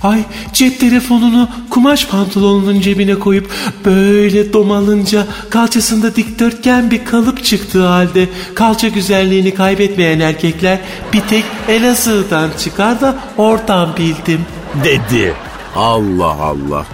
Ay 0.02 0.22
cep 0.52 0.80
telefonunu 0.80 1.48
kumaş 1.70 2.06
pantolonunun 2.06 2.80
cebine 2.80 3.14
koyup 3.14 3.50
böyle 3.84 4.52
domalınca 4.52 5.26
kalçasında 5.50 6.16
dikdörtgen 6.16 6.90
bir 6.90 7.04
kalıp 7.04 7.44
çıktığı 7.44 7.86
halde 7.86 8.28
kalça 8.54 8.88
güzelliğini 8.88 9.54
kaybetmeyen 9.54 10.20
erkekler 10.20 10.78
bir 11.12 11.20
tek 11.20 11.44
Elazığ'dan 11.68 12.50
çıkar 12.58 13.00
da 13.00 13.16
oradan 13.36 13.88
bildim. 13.96 14.40
Dedi. 14.84 15.34
Allah 15.76 16.32
Allah. 16.42 16.86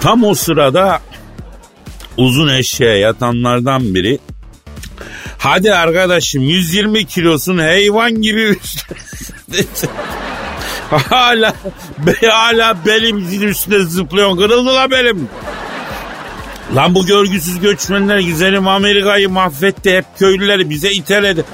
Tam 0.00 0.24
o 0.24 0.34
sırada 0.34 1.00
uzun 2.16 2.48
eşeğe 2.48 2.98
yatanlardan 2.98 3.94
biri 3.94 4.18
Hadi 5.42 5.74
arkadaşım 5.74 6.42
120 6.42 7.04
kilosun 7.04 7.58
hayvan 7.58 8.22
gibi 8.22 8.40
üstüne. 8.40 8.98
hala 11.10 11.54
be, 11.98 12.26
hala 12.28 12.76
belim 12.86 13.48
üstüne 13.48 13.78
zıplıyorsun. 13.78 14.36
Kırıldı 14.36 14.74
la 14.74 14.90
belim. 14.90 15.28
Lan 16.74 16.94
bu 16.94 17.06
görgüsüz 17.06 17.60
göçmenler 17.60 18.18
güzelim 18.18 18.68
Amerika'yı 18.68 19.28
mahvetti. 19.30 19.96
Hep 19.96 20.04
köylüleri 20.18 20.70
bize 20.70 20.90
iteledi. 20.90 21.44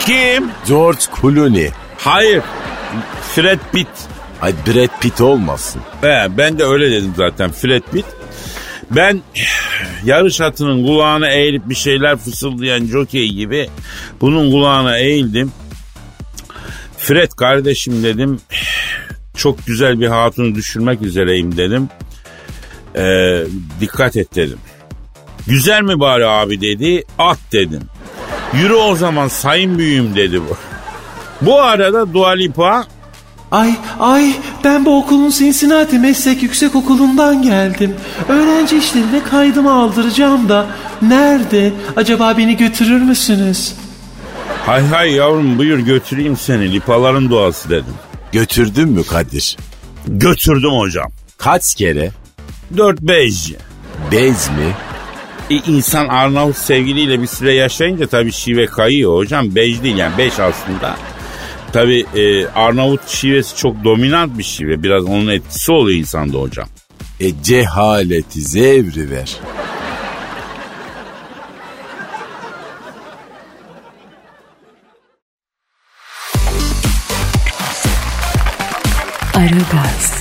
Kim? 0.00 0.50
George 0.68 1.00
Clooney. 1.20 1.70
Hayır. 1.98 2.42
Fred 3.34 3.58
Pitt. 3.72 3.88
Ay 4.42 4.52
Brad 4.66 5.00
Pitt 5.00 5.20
olmasın. 5.20 5.82
He, 6.00 6.26
ben 6.38 6.58
de 6.58 6.64
öyle 6.64 6.90
dedim 6.90 7.12
zaten 7.16 7.52
Fred 7.52 7.82
Pitt. 7.92 8.06
Ben 8.90 9.22
yarış 10.04 10.40
atının 10.40 10.86
kulağına 10.86 11.28
eğilip 11.28 11.68
bir 11.68 11.74
şeyler 11.74 12.16
fısıldayan 12.16 12.86
jockey 12.86 13.28
gibi 13.28 13.68
bunun 14.20 14.50
kulağına 14.50 14.98
eğildim. 14.98 15.52
Fred 16.98 17.30
kardeşim 17.30 18.02
dedim 18.02 18.40
çok 19.36 19.66
güzel 19.66 20.00
bir 20.00 20.06
hatunu 20.06 20.54
düşürmek 20.54 21.02
üzereyim 21.02 21.56
dedim. 21.56 21.88
Ee, 22.96 23.44
dikkat 23.80 24.16
et 24.16 24.34
dedim. 24.34 24.58
Güzel 25.46 25.82
mi 25.82 26.00
bari 26.00 26.26
abi 26.26 26.60
dedi 26.60 27.04
at 27.18 27.38
dedim. 27.52 27.82
Yürü 28.54 28.74
o 28.74 28.94
zaman 28.94 29.28
sayın 29.28 29.78
büyüğüm 29.78 30.16
dedi 30.16 30.40
bu. 30.40 30.56
Bu 31.40 31.60
arada 31.60 32.12
Dua 32.14 32.30
Lipa 32.30 32.86
Ay 33.56 33.74
ay 34.00 34.32
ben 34.64 34.84
bu 34.84 34.98
okulun 34.98 35.30
Cincinnati 35.30 35.98
Meslek 35.98 36.42
Yüksek 36.42 36.74
Okulu'ndan 36.74 37.42
geldim. 37.42 37.94
Öğrenci 38.28 38.78
işlerine 38.78 39.22
kaydımı 39.30 39.72
aldıracağım 39.72 40.48
da. 40.48 40.66
Nerede? 41.02 41.72
Acaba 41.96 42.38
beni 42.38 42.56
götürür 42.56 43.02
müsünüz? 43.02 43.74
Hay 44.66 44.86
hay 44.86 45.12
yavrum 45.12 45.58
buyur 45.58 45.78
götüreyim 45.78 46.36
seni. 46.36 46.72
Lipaların 46.72 47.30
doğası 47.30 47.70
dedim. 47.70 47.94
Götürdün 48.32 48.88
mü 48.88 49.04
Kadir? 49.04 49.56
Götürdüm 50.06 50.70
hocam. 50.70 51.12
Kaç 51.38 51.74
kere? 51.74 52.10
4-5. 52.74 53.54
Bez 54.12 54.48
mi? 54.48 54.74
E, 55.50 55.54
insan 55.54 56.08
Arnavut 56.08 56.56
sevgiliyle 56.56 57.22
bir 57.22 57.26
süre 57.26 57.54
yaşayınca 57.54 58.06
tabii 58.06 58.32
şive 58.32 58.66
kayıyor 58.66 59.16
hocam. 59.16 59.54
Bej 59.54 59.82
değil 59.82 59.96
yani 59.96 60.18
beş 60.18 60.40
aslında. 60.40 60.96
Tabii 61.72 62.06
e, 62.14 62.46
Arnavut 62.46 63.08
şivesi 63.08 63.56
çok 63.56 63.84
dominant 63.84 64.38
bir 64.38 64.42
şive. 64.44 64.82
Biraz 64.82 65.04
onun 65.04 65.28
etkisi 65.28 65.72
oluyor 65.72 65.98
insanda 65.98 66.38
hocam. 66.38 66.68
E 67.20 67.42
cehaleti 67.42 68.40
zevri 68.40 69.10
ver. 69.10 69.36
Aragaz, 79.34 80.12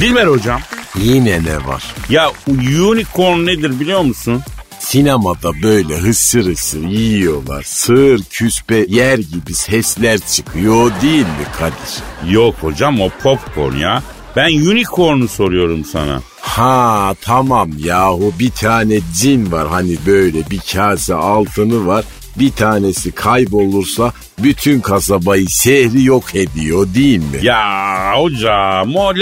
Dilber 0.00 0.26
hocam. 0.26 0.60
Yine 0.98 1.44
ne 1.44 1.66
var? 1.66 1.94
Ya 2.08 2.30
unicorn 2.48 3.46
nedir 3.46 3.80
biliyor 3.80 4.00
musun? 4.00 4.42
Sinemada 4.88 5.62
böyle 5.62 5.96
hısır 5.96 6.46
hısır 6.46 6.82
yiyorlar. 6.82 7.62
Sığır 7.62 8.22
küspe 8.30 8.86
yer 8.88 9.18
gibi 9.18 9.54
sesler 9.54 10.18
çıkıyor 10.18 10.92
değil 11.02 11.20
mi 11.20 11.46
Kadir? 11.58 12.32
Yok 12.34 12.54
hocam 12.60 13.00
o 13.00 13.08
popcorn 13.22 13.76
ya. 13.76 14.02
Ben 14.36 14.48
unicorn'u 14.48 15.28
soruyorum 15.28 15.84
sana. 15.84 16.20
Ha 16.40 17.14
tamam 17.20 17.70
yahu 17.78 18.32
bir 18.38 18.50
tane 18.50 19.00
cin 19.14 19.52
var 19.52 19.68
hani 19.68 19.96
böyle 20.06 20.50
bir 20.50 20.60
kase 20.72 21.14
altını 21.14 21.86
var. 21.86 22.04
Bir 22.36 22.50
tanesi 22.50 23.12
kaybolursa 23.12 24.12
bütün 24.38 24.80
kasabayı 24.80 25.48
şehri 25.48 26.04
yok 26.04 26.34
ediyor 26.34 26.94
değil 26.94 27.18
mi? 27.18 27.38
Ya 27.42 28.12
hocam 28.16 28.96
o 28.96 29.14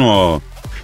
o. 0.00 0.40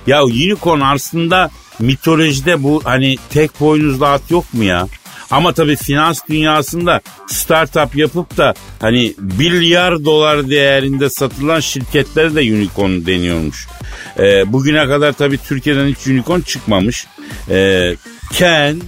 Ya 0.07 0.25
unicorn 0.25 0.81
aslında 0.81 1.51
mitolojide 1.83 2.63
bu 2.63 2.81
hani 2.85 3.17
tek 3.31 3.61
boynuzlu 3.61 4.07
at 4.07 4.31
yok 4.31 4.55
mu 4.55 4.65
ya? 4.65 4.89
Ama 5.31 5.53
tabii 5.53 5.77
finans 5.77 6.21
dünyasında 6.29 7.01
startup 7.27 7.97
yapıp 7.97 8.37
da 8.37 8.55
hani 8.81 9.15
milyar 9.39 10.05
dolar 10.05 10.51
değerinde 10.51 11.11
satılan 11.11 11.61
şirketlere 11.61 12.35
de 12.35 12.41
unicorn 12.41 13.07
deniyormuş. 13.07 13.67
Ee, 14.19 14.53
bugüne 14.53 14.87
kadar 14.87 15.13
tabii 15.13 15.39
Türkiye'den 15.39 15.89
hiç 15.89 16.07
unicorn 16.07 16.41
çıkmamış. 16.41 17.07
Ee, 17.51 17.97
Ken, 18.33 18.81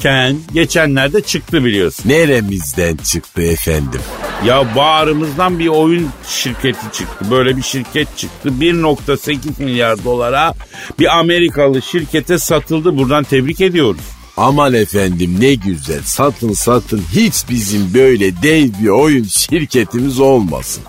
Ken 0.00 0.36
geçenlerde 0.54 1.20
çıktı 1.20 1.64
biliyorsun. 1.64 2.08
Neremizden 2.08 2.96
çıktı 2.96 3.42
efendim? 3.42 4.00
Ya 4.44 4.76
bağrımızdan 4.76 5.58
bir 5.58 5.68
oyun 5.68 6.08
şirketi 6.28 6.92
çıktı. 6.92 7.30
Böyle 7.30 7.56
bir 7.56 7.62
şirket 7.62 8.16
çıktı. 8.16 8.48
1.8 8.48 9.62
milyar 9.62 10.04
dolara 10.04 10.54
bir 10.98 11.18
Amerikalı 11.18 11.82
şirkete 11.82 12.38
satıldı. 12.38 12.98
Buradan 12.98 13.24
tebrik 13.24 13.60
ediyoruz. 13.60 14.00
Aman 14.36 14.74
efendim 14.74 15.36
ne 15.40 15.54
güzel 15.54 16.02
satın 16.04 16.52
satın 16.52 17.02
hiç 17.12 17.34
bizim 17.50 17.94
böyle 17.94 18.42
dev 18.42 18.68
bir 18.82 18.88
oyun 18.88 19.24
şirketimiz 19.24 20.20
olmasın. 20.20 20.82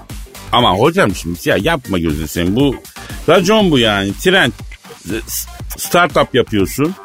Ama 0.52 0.74
hocam 0.74 1.16
şimdi 1.16 1.50
ya 1.50 1.58
yapma 1.62 2.00
gözünü 2.00 2.28
seveyim. 2.28 2.56
Bu 2.56 2.76
racon 3.30 3.72
bu 3.72 3.80
yani. 3.80 4.14
Trend. 4.14 4.52
Startup 5.78 6.36
yapıyorsun. 6.36 6.96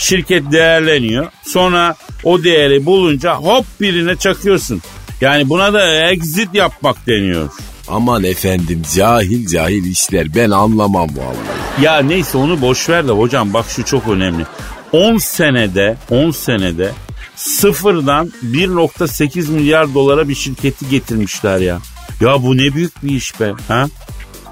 Şirket 0.00 0.52
değerleniyor. 0.52 1.26
Sonra 1.42 1.96
o 2.24 2.44
değeri 2.44 2.86
bulunca 2.86 3.34
hop 3.34 3.66
birine 3.80 4.16
çakıyorsun. 4.16 4.82
Yani 5.20 5.48
buna 5.48 5.72
da 5.72 6.10
exit 6.10 6.54
yapmak 6.54 7.06
deniyor. 7.06 7.50
Aman 7.88 8.24
efendim 8.24 8.82
cahil 8.94 9.46
cahil 9.46 9.84
işler 9.84 10.34
ben 10.34 10.50
anlamam 10.50 11.08
vallahi. 11.16 11.84
Ya 11.84 11.98
neyse 11.98 12.38
onu 12.38 12.60
boş 12.60 12.88
ver 12.88 13.08
de 13.08 13.12
hocam 13.12 13.54
bak 13.54 13.66
şu 13.68 13.84
çok 13.84 14.08
önemli. 14.08 14.46
10 14.92 15.18
senede 15.18 15.96
10 16.10 16.30
senede 16.30 16.92
sıfırdan 17.36 18.32
1.8 18.44 19.50
milyar 19.50 19.94
dolara 19.94 20.28
bir 20.28 20.34
şirketi 20.34 20.88
getirmişler 20.88 21.58
ya. 21.58 21.78
Ya 22.20 22.42
bu 22.42 22.56
ne 22.56 22.74
büyük 22.74 23.04
bir 23.04 23.10
iş 23.10 23.40
be. 23.40 23.52
Ha? 23.68 23.86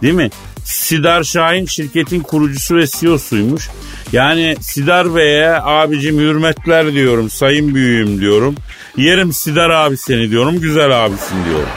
Değil 0.02 0.14
mi? 0.14 0.30
Sidar 0.64 1.22
Şahin 1.22 1.66
şirketin 1.66 2.20
kurucusu 2.20 2.76
ve 2.76 2.86
CEO'suymuş. 2.86 3.68
Yani 4.12 4.56
Sidar 4.60 5.14
Bey'e 5.14 5.50
abicim 5.62 6.18
hürmetler 6.18 6.92
diyorum, 6.92 7.30
sayın 7.30 7.74
büyüğüm 7.74 8.20
diyorum. 8.20 8.54
Yerim 8.96 9.32
Sidar 9.32 9.70
abi 9.70 9.96
seni 9.96 10.30
diyorum, 10.30 10.60
güzel 10.60 11.04
abisin 11.04 11.44
diyorum. 11.48 11.68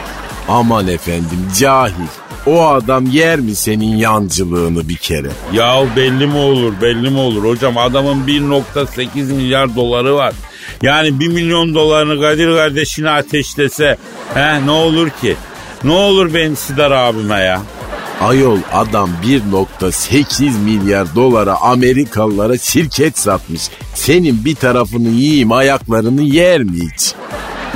Aman 0.48 0.88
efendim 0.88 1.48
cahil. 1.58 2.06
O 2.46 2.66
adam 2.66 3.06
yer 3.06 3.38
mi 3.40 3.54
senin 3.54 3.96
yancılığını 3.96 4.88
bir 4.88 4.96
kere? 4.96 5.28
Ya 5.52 5.84
belli 5.96 6.26
mi 6.26 6.36
olur 6.36 6.72
belli 6.82 7.10
mi 7.10 7.18
olur 7.18 7.44
hocam 7.44 7.78
adamın 7.78 8.26
1.8 8.26 9.32
milyar 9.32 9.76
doları 9.76 10.14
var. 10.14 10.34
Yani 10.82 11.20
1 11.20 11.28
milyon 11.28 11.74
dolarını 11.74 12.20
Kadir 12.20 12.56
kardeşine 12.56 13.10
ateşlese 13.10 13.96
he, 14.34 14.66
ne 14.66 14.70
olur 14.70 15.10
ki? 15.10 15.36
Ne 15.84 15.92
olur 15.92 16.34
benim 16.34 16.56
Sidar 16.56 16.90
abime 16.90 17.40
ya? 17.40 17.62
Ayol 18.22 18.58
adam 18.72 19.10
1.8 19.24 20.58
milyar 20.58 21.14
dolara 21.14 21.60
Amerikalılara 21.60 22.58
şirket 22.58 23.18
satmış. 23.18 23.62
Senin 23.94 24.44
bir 24.44 24.54
tarafını 24.54 25.08
yiyeyim 25.08 25.52
ayaklarını 25.52 26.22
yer 26.22 26.62
mi 26.62 26.78
hiç? 26.92 27.14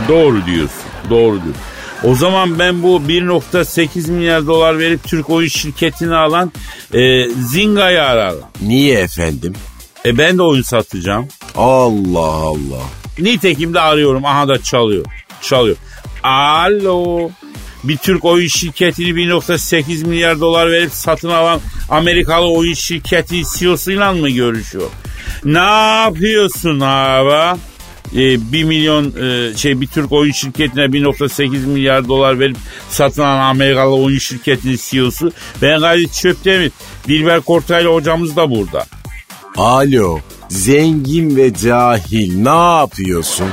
Doğru 0.08 0.46
diyorsun 0.46 0.86
doğru 1.10 1.34
diyorsun. 1.34 1.62
O 2.04 2.14
zaman 2.14 2.58
ben 2.58 2.82
bu 2.82 2.96
1.8 3.08 4.10
milyar 4.10 4.46
dolar 4.46 4.78
verip 4.78 5.04
Türk 5.04 5.30
oyun 5.30 5.48
şirketini 5.48 6.14
alan 6.14 6.52
e, 6.94 7.28
Zinga'yı 7.28 8.02
ararım. 8.02 8.44
Niye 8.62 8.98
efendim? 8.98 9.54
E 10.04 10.18
ben 10.18 10.38
de 10.38 10.42
oyun 10.42 10.62
satacağım. 10.62 11.28
Allah 11.56 12.32
Allah. 12.32 12.82
Nitekim 13.18 13.74
de 13.74 13.80
arıyorum. 13.80 14.24
Aha 14.24 14.48
da 14.48 14.62
çalıyor. 14.62 15.04
Çalıyor. 15.42 15.76
Alo. 16.22 17.30
Bir 17.88 17.96
Türk 17.96 18.24
oyun 18.24 18.48
şirketini 18.48 19.08
1.8 19.08 20.06
milyar 20.06 20.40
dolar 20.40 20.72
verip 20.72 20.92
satın 20.92 21.28
alan 21.28 21.60
Amerikalı 21.88 22.52
oyun 22.52 22.74
şirketi 22.74 23.42
CEO'suyla 23.58 24.12
mı 24.12 24.30
görüşüyor? 24.30 24.90
Ne 25.44 25.58
yapıyorsun 26.04 26.80
abi? 26.80 27.58
Ee, 28.12 28.52
1 28.52 28.64
milyon 28.64 29.04
e, 29.04 29.56
şey 29.56 29.80
bir 29.80 29.86
Türk 29.86 30.12
oyun 30.12 30.32
şirketine 30.32 30.82
1.8 30.82 31.66
milyar 31.66 32.08
dolar 32.08 32.40
verip 32.40 32.56
satın 32.90 33.22
alan 33.22 33.38
Amerikalı 33.38 33.94
oyun 33.94 34.18
şirketinin 34.18 34.78
CEO'su. 34.90 35.32
Ben 35.62 35.80
gayet 35.80 36.12
çöpte 36.12 36.58
mi? 36.58 36.70
Dilber 37.08 37.40
Kortaylı 37.40 37.88
hocamız 37.88 38.36
da 38.36 38.50
burada. 38.50 38.86
Alo. 39.56 40.18
Zengin 40.48 41.36
ve 41.36 41.54
cahil 41.54 42.36
ne 42.36 42.78
yapıyorsun? 42.78 43.46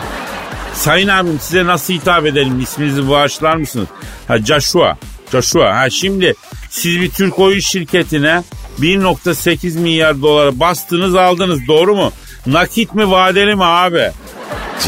Sayın 0.73 1.07
abim 1.07 1.39
size 1.39 1.65
nasıl 1.65 1.93
hitap 1.93 2.25
edelim? 2.25 2.59
İsminizi 2.59 3.09
bağışlar 3.09 3.55
mısınız? 3.55 3.88
Ha 4.27 4.38
Joshua. 4.38 4.97
Joshua. 5.31 5.75
Ha 5.79 5.89
şimdi 5.89 6.33
siz 6.69 7.01
bir 7.01 7.09
Türk 7.09 7.39
oyun 7.39 7.59
şirketine 7.59 8.43
1.8 8.79 9.79
milyar 9.79 10.21
dolara 10.21 10.59
bastınız 10.59 11.15
aldınız 11.15 11.59
doğru 11.67 11.95
mu? 11.95 12.12
Nakit 12.47 12.95
mi 12.95 13.12
vadeli 13.12 13.55
mi 13.55 13.63
abi? 13.63 14.12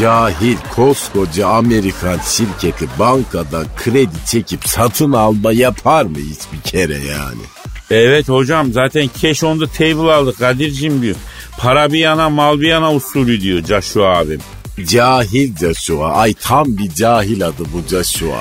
Cahil 0.00 0.56
koskoca 0.74 1.48
Amerikan 1.48 2.18
şirketi 2.36 2.88
bankadan 2.98 3.66
kredi 3.76 4.16
çekip 4.26 4.68
satın 4.68 5.12
alma 5.12 5.52
yapar 5.52 6.02
mı 6.02 6.16
hiç 6.18 6.40
bir 6.52 6.70
kere 6.70 6.94
yani? 6.98 7.42
Evet 7.90 8.28
hocam 8.28 8.72
zaten 8.72 9.10
cash 9.22 9.44
on 9.44 9.58
the 9.58 9.66
table 9.66 10.12
aldık 10.12 10.38
Kadir'cim 10.38 11.02
diyor. 11.02 11.16
Para 11.58 11.92
bir 11.92 11.98
yana 11.98 12.30
mal 12.30 12.60
bir 12.60 12.68
yana 12.68 12.94
usulü 12.94 13.40
diyor 13.40 13.62
Joshua 13.64 14.18
abim. 14.18 14.40
Cahil 14.84 15.56
Joshua. 15.56 16.12
Ay 16.12 16.34
tam 16.34 16.66
bir 16.66 16.94
cahil 16.94 17.46
adı 17.46 17.62
bu 17.72 17.88
Joshua. 17.90 18.40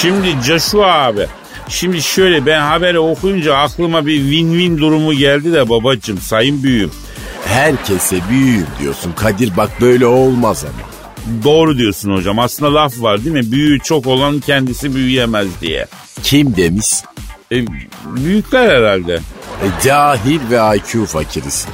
Şimdi 0.00 0.34
Joshua 0.46 0.92
abi. 0.92 1.26
Şimdi 1.68 2.02
şöyle 2.02 2.46
ben 2.46 2.60
haberi 2.60 2.98
okuyunca 2.98 3.56
aklıma 3.56 4.06
bir 4.06 4.20
win-win 4.20 4.78
durumu 4.78 5.14
geldi 5.14 5.52
de 5.52 5.68
babacım 5.68 6.18
sayın 6.18 6.62
büyüğüm. 6.62 6.90
Herkese 7.44 8.20
büyüğüm 8.30 8.66
diyorsun. 8.80 9.12
Kadir 9.12 9.56
bak 9.56 9.70
böyle 9.80 10.06
olmaz 10.06 10.64
ama. 10.64 10.88
Doğru 11.44 11.78
diyorsun 11.78 12.16
hocam. 12.16 12.38
Aslında 12.38 12.74
laf 12.74 13.00
var 13.00 13.24
değil 13.24 13.34
mi? 13.34 13.52
Büyüğü 13.52 13.80
çok 13.80 14.06
olan 14.06 14.40
kendisi 14.40 14.94
büyüyemez 14.94 15.48
diye. 15.60 15.86
Kim 16.22 16.56
demiş? 16.56 16.86
E, 17.52 17.64
büyükler 18.16 18.68
herhalde. 18.76 19.14
E, 19.62 19.66
cahil 19.84 20.40
ve 20.50 20.76
IQ 20.76 21.06
fakirisin. 21.06 21.70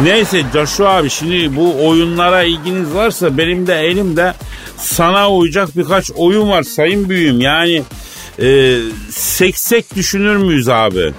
Neyse 0.00 0.42
Joshua 0.52 0.96
abi 0.96 1.10
şimdi 1.10 1.56
bu 1.56 1.88
oyunlara 1.88 2.42
ilginiz 2.42 2.94
varsa 2.94 3.38
benim 3.38 3.66
de 3.66 3.74
elimde 3.74 4.34
sana 4.76 5.30
uyacak 5.30 5.76
birkaç 5.76 6.10
oyun 6.10 6.50
var 6.50 6.62
sayın 6.62 7.08
büyüğüm. 7.08 7.40
Yani 7.40 7.82
e, 8.42 8.78
seksek 9.10 9.94
düşünür 9.96 10.36
müyüz 10.36 10.68
abi? 10.68 11.12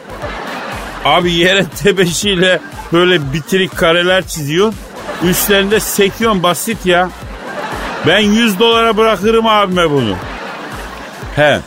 Abi 1.06 1.34
yere 1.34 1.66
tebeşiyle 1.84 2.60
böyle 2.94 3.34
bitirik 3.34 3.76
kareler 3.76 4.28
çiziyor. 4.28 4.74
Üstlerinde 5.24 5.80
sekiyon 5.80 6.44
basit 6.44 6.86
ya. 6.86 7.10
Ben 8.08 8.20
100 8.20 8.60
dolara 8.60 8.98
bırakırım 8.98 9.48
abime 9.48 9.90
bunu. 9.90 10.16
He. 11.36 11.60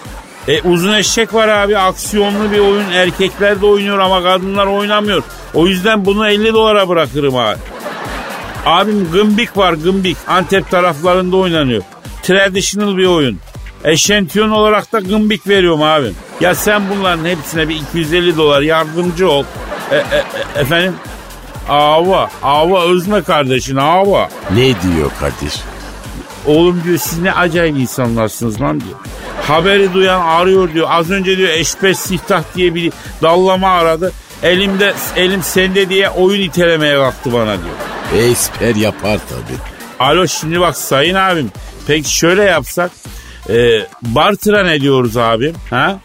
E 0.48 0.62
uzun 0.62 0.92
eşek 0.92 1.34
var 1.34 1.48
abi 1.48 1.78
aksiyonlu 1.78 2.52
bir 2.52 2.58
oyun 2.58 2.90
erkekler 2.90 3.60
de 3.60 3.66
oynuyor 3.66 3.98
ama 3.98 4.22
kadınlar 4.22 4.66
oynamıyor. 4.66 5.22
O 5.56 5.66
yüzden 5.66 6.04
bunu 6.04 6.28
50 6.28 6.54
dolara 6.54 6.88
bırakırım 6.88 7.36
abi. 7.36 7.58
Abim 8.66 9.08
Gımbik 9.12 9.56
var 9.56 9.72
Gımbik 9.72 10.16
Antep 10.28 10.70
taraflarında 10.70 11.36
oynanıyor. 11.36 11.82
Traditional 12.22 12.96
bir 12.96 13.06
oyun. 13.06 13.38
Eşentiyon 13.84 14.50
olarak 14.50 14.92
da 14.92 15.00
Gımbik 15.00 15.48
veriyorum 15.48 15.82
abi. 15.82 16.12
Ya 16.40 16.54
sen 16.54 16.82
bunların 16.90 17.24
hepsine 17.24 17.68
bir 17.68 17.76
250 17.76 18.36
dolar 18.36 18.62
yardımcı 18.62 19.30
ol. 19.30 19.44
E, 19.90 19.96
e, 19.96 19.98
e, 19.98 20.60
efendim? 20.60 20.94
Ava, 21.68 22.30
Ava 22.42 22.84
özme 22.84 23.22
kardeşin 23.22 23.76
Ava. 23.76 24.28
Ne 24.54 24.64
diyor 24.64 25.10
Kadir? 25.20 25.54
Oğlum 26.46 26.82
diyor 26.84 26.98
siz 26.98 27.18
ne 27.18 27.32
acayip 27.32 27.76
insanlarsınız 27.76 28.60
lan 28.60 28.80
diyor. 28.80 28.98
Haberi 29.42 29.94
duyan 29.94 30.20
arıyor 30.20 30.72
diyor. 30.74 30.86
Az 30.90 31.10
önce 31.10 31.36
diyor 31.36 31.48
eşbeş 31.48 31.98
sihtah 31.98 32.42
diye 32.56 32.74
bir 32.74 32.92
dallama 33.22 33.68
aradı. 33.68 34.12
Elimde 34.42 34.94
elim 35.16 35.42
sende 35.42 35.88
diye 35.88 36.10
oyun 36.10 36.40
itelemeye 36.40 36.96
kalktı 36.96 37.32
bana 37.32 37.56
diyor. 37.58 38.24
Esper 38.30 38.74
yapar 38.74 39.18
tabii. 39.28 39.58
Alo 40.00 40.26
şimdi 40.26 40.60
bak 40.60 40.76
sayın 40.76 41.14
abim. 41.14 41.50
Peki 41.86 42.12
şöyle 42.12 42.42
yapsak. 42.42 42.90
E, 43.48 43.80
bartıra 44.02 44.62
ne 44.64 44.80
diyoruz 44.80 45.16
abim? 45.16 45.54
Ha? 45.70 45.98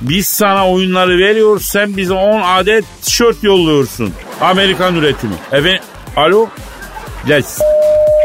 Biz 0.00 0.26
sana 0.26 0.70
oyunları 0.70 1.18
veriyoruz. 1.18 1.62
Sen 1.66 1.96
bize 1.96 2.12
10 2.12 2.40
adet 2.42 2.84
tişört 3.02 3.44
yolluyorsun. 3.44 4.14
Amerikan 4.40 4.94
üretimi. 4.96 5.34
Efendim 5.52 5.82
alo? 6.16 6.48
Ya 7.26 7.40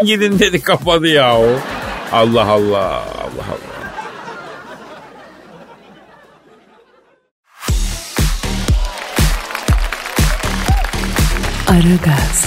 gidin 0.05 0.39
dedi 0.39 0.61
kapadı 0.61 1.07
ya 1.07 1.37
o. 1.37 1.45
Allah 2.11 2.45
Allah. 2.45 2.79
Allah 2.87 3.45
Allah. 3.49 3.72
Aragaz, 11.73 12.45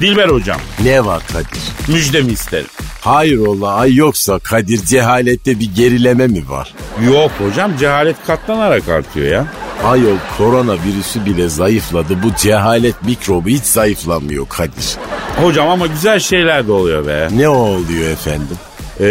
Dilber 0.00 0.28
hocam 0.28 0.60
Ne 0.84 1.04
var 1.04 1.22
Kadir? 1.32 1.92
müjdemi 1.94 2.32
isterim. 2.32 2.66
Hayrola 3.00 3.74
ay 3.74 3.94
yoksa 3.94 4.38
Kadir 4.38 4.78
cehalette 4.84 5.60
bir 5.60 5.74
gerileme 5.74 6.26
mi 6.26 6.48
var? 6.48 6.74
Yok 7.06 7.30
hocam 7.38 7.76
cehalet 7.76 8.16
katlanarak 8.26 8.88
artıyor 8.88 9.26
ya. 9.26 9.46
Ayol 9.84 10.16
koronavirüsü 10.38 11.26
bile 11.26 11.48
zayıfladı. 11.48 12.22
Bu 12.22 12.28
cehalet 12.42 13.02
mikrobu 13.02 13.48
hiç 13.48 13.62
zayıflamıyor 13.62 14.48
Kadir. 14.48 14.96
Hocam 15.42 15.68
ama 15.68 15.86
güzel 15.86 16.18
şeyler 16.20 16.66
de 16.66 16.72
oluyor 16.72 17.06
be. 17.06 17.28
Ne 17.36 17.48
oluyor 17.48 18.10
efendim? 18.10 18.58
Ee, 19.00 19.06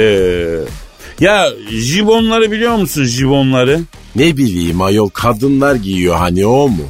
ya 1.20 1.50
jibonları 1.70 2.52
biliyor 2.52 2.76
musun 2.76 3.04
jibonları? 3.04 3.82
Ne 4.16 4.38
bileyim 4.38 4.82
ayol 4.82 5.10
kadınlar 5.10 5.76
giyiyor 5.76 6.16
hani 6.16 6.46
o 6.46 6.70
mu? 6.70 6.84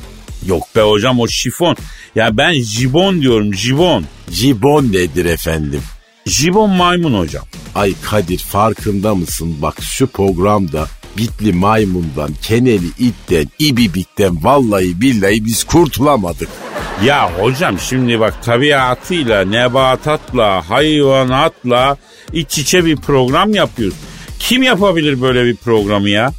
Yok 0.48 0.76
be 0.76 0.82
hocam 0.82 1.20
o 1.20 1.28
şifon. 1.28 1.76
Ya 2.16 2.38
ben 2.38 2.54
jibon 2.54 3.22
diyorum 3.22 3.54
jibon. 3.54 4.06
Jibon 4.32 4.84
nedir 4.84 5.26
efendim? 5.26 5.82
Jibon 6.26 6.70
maymun 6.70 7.20
hocam. 7.20 7.44
Ay 7.76 7.94
Kadir 8.02 8.38
farkında 8.40 9.16
mısın? 9.16 9.56
Bak 9.62 9.76
şu 9.82 10.08
programda 10.08 10.88
bitli 11.18 11.54
maymundan, 11.54 12.30
keneli 12.42 12.88
itten, 13.00 13.48
ibibikten 13.60 14.44
vallahi 14.44 15.02
billahi 15.02 15.46
biz 15.46 15.64
kurtulamadık. 15.64 16.50
Ya 17.06 17.32
hocam 17.40 17.80
şimdi 17.80 18.20
bak 18.20 18.44
tabiatıyla, 18.44 19.46
nebatatla, 19.46 20.70
hayvanatla 20.70 21.98
iç 22.34 22.58
içe 22.58 22.86
bir 22.86 22.96
program 22.96 23.54
yapıyoruz. 23.54 23.98
Kim 24.40 24.64
yapabilir 24.64 25.22
böyle 25.22 25.46
bir 25.46 25.56
programı 25.56 26.10
ya? 26.10 26.32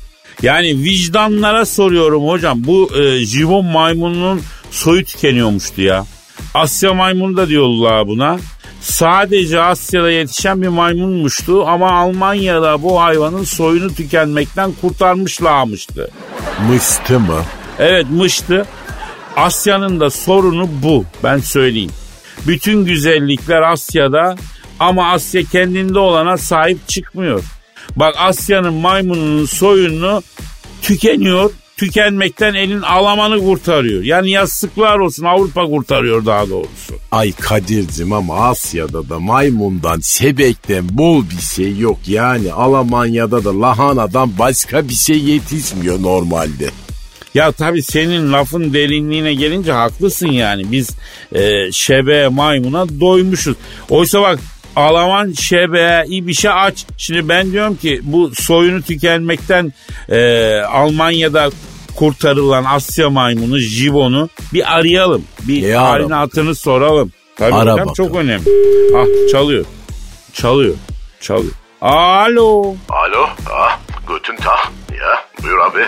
Yani 0.44 0.83
vicdanlara 0.83 1.66
soruyorum 1.66 2.28
hocam. 2.28 2.64
Bu 2.64 2.90
e, 2.98 3.18
jibon 3.18 3.64
maymununun 3.64 4.42
soyu 4.70 5.04
tükeniyormuştu 5.04 5.83
ya. 5.83 6.07
Asya 6.54 6.94
maymunu 6.94 7.37
da 7.37 7.48
diyorlar 7.48 8.07
buna. 8.07 8.38
Sadece 8.80 9.61
Asya'da 9.61 10.11
yetişen 10.11 10.62
bir 10.62 10.68
maymunmuştu 10.68 11.66
ama 11.66 11.92
Almanya'da 11.92 12.83
bu 12.83 13.00
hayvanın 13.00 13.44
soyunu 13.44 13.94
tükenmekten 13.94 14.72
kurtarmışlarmıştı. 14.80 16.11
Mıstı 16.70 17.20
mı? 17.20 17.42
Evet 17.78 18.07
mıştı. 18.11 18.66
Asya'nın 19.37 20.00
da 20.00 20.11
sorunu 20.11 20.68
bu 20.83 21.04
ben 21.22 21.38
söyleyeyim. 21.38 21.92
Bütün 22.46 22.85
güzellikler 22.85 23.62
Asya'da 23.62 24.37
ama 24.80 25.12
Asya 25.12 25.42
kendinde 25.42 25.98
olana 25.98 26.37
sahip 26.37 26.88
çıkmıyor. 26.88 27.44
Bak 27.96 28.14
Asya'nın 28.18 28.74
maymununun 28.74 29.46
soyunu 29.46 30.22
tükeniyor. 30.82 31.50
Tükenmekten 31.76 32.54
elin 32.54 32.82
alamanı 32.82 33.38
kurtarıyor. 33.38 34.02
Yani 34.02 34.30
yazıklar 34.30 34.98
olsun 34.98 35.24
Avrupa 35.24 35.66
kurtarıyor 35.66 36.26
daha 36.26 36.48
doğrusu. 36.48 36.94
Ay 37.12 37.32
Kadir'cim 37.32 38.12
ama 38.12 38.36
Asya'da 38.36 39.08
da 39.08 39.20
maymundan, 39.20 40.00
sebekten 40.00 40.84
bol 40.90 41.22
bir 41.30 41.42
şey 41.42 41.78
yok. 41.78 41.98
Yani 42.06 42.52
Almanya'da 42.52 43.44
da 43.44 43.60
lahanadan 43.60 44.38
başka 44.38 44.88
bir 44.88 44.94
şey 44.94 45.18
yetişmiyor 45.18 46.02
normalde. 46.02 46.70
Ya 47.34 47.52
tabii 47.52 47.82
senin 47.82 48.32
lafın 48.32 48.74
derinliğine 48.74 49.34
gelince 49.34 49.72
haklısın 49.72 50.28
yani. 50.28 50.72
Biz 50.72 50.90
e, 51.32 51.72
şebe 51.72 52.28
maymuna 52.28 53.00
doymuşuz. 53.00 53.56
Oysa 53.90 54.22
bak 54.22 54.40
Alaman 54.76 55.32
şebe 55.32 56.04
ibişe 56.08 56.50
aç. 56.50 56.84
Şimdi 56.98 57.28
ben 57.28 57.52
diyorum 57.52 57.76
ki 57.76 58.00
bu 58.02 58.30
soyunu 58.34 58.82
tükenmekten 58.82 59.72
e, 60.08 60.56
Almanya'da 60.60 61.50
kurtarılan 61.96 62.64
Asya 62.64 63.10
maymunu 63.10 63.58
Jibon'u 63.58 64.28
bir 64.52 64.74
arayalım. 64.78 65.24
Bir 65.42 65.68
E, 65.68 65.74
halini 65.76 66.14
ara. 66.14 66.20
hatırını 66.20 66.54
soralım. 66.54 67.12
Tabii 67.37 67.54
Ara 67.54 67.72
hocam 67.72 67.92
çok 67.96 68.16
önemli. 68.16 68.44
Ah 68.96 69.30
çalıyor. 69.32 69.64
Çalıyor. 70.32 70.74
Çalıyor. 71.20 71.52
Alo. 71.80 72.60
Alo, 72.88 73.26
ah, 73.52 73.78
guten 74.06 74.37
Tag. 74.37 74.72
Ya, 75.00 75.24
buyur 75.44 75.58
abi. 75.58 75.84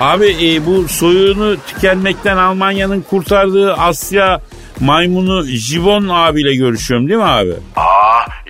Abi 0.00 0.26
e, 0.46 0.66
bu 0.66 0.88
soyunu 0.88 1.56
tükenmekten 1.66 2.36
Almanya'nın 2.36 3.00
kurtardığı 3.00 3.74
Asya 3.74 4.40
maymunu 4.80 5.42
Jivon 5.46 6.08
abiyle 6.08 6.54
görüşüyorum 6.54 7.08
değil 7.08 7.18
mi 7.18 7.24
abi? 7.24 7.52
Aa, 7.76 7.82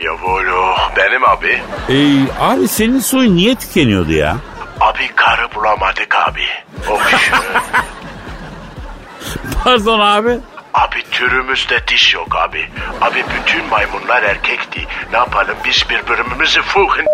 yavulu, 0.04 0.74
benim 0.96 1.24
abi. 1.24 1.62
E, 1.88 1.96
abi 2.40 2.68
senin 2.68 2.98
soyun 2.98 3.36
niye 3.36 3.54
tükeniyordu 3.54 4.12
ya? 4.12 4.36
Abi 4.80 5.08
karı 5.16 5.54
bulamadık 5.54 6.16
abi. 6.16 6.44
Of. 6.90 7.12
Pardon 9.64 10.00
abi. 10.00 10.38
Abi 10.74 11.02
türümüzde 11.10 11.88
diş 11.88 12.14
yok 12.14 12.36
abi. 12.36 12.68
Abi 13.00 13.24
bütün 13.36 13.66
maymunlar 13.66 14.22
erkekti. 14.22 14.86
Ne 15.12 15.18
yapalım 15.18 15.56
biz 15.64 15.84
birbirimizi 15.90 16.62
fuhun 16.62 17.06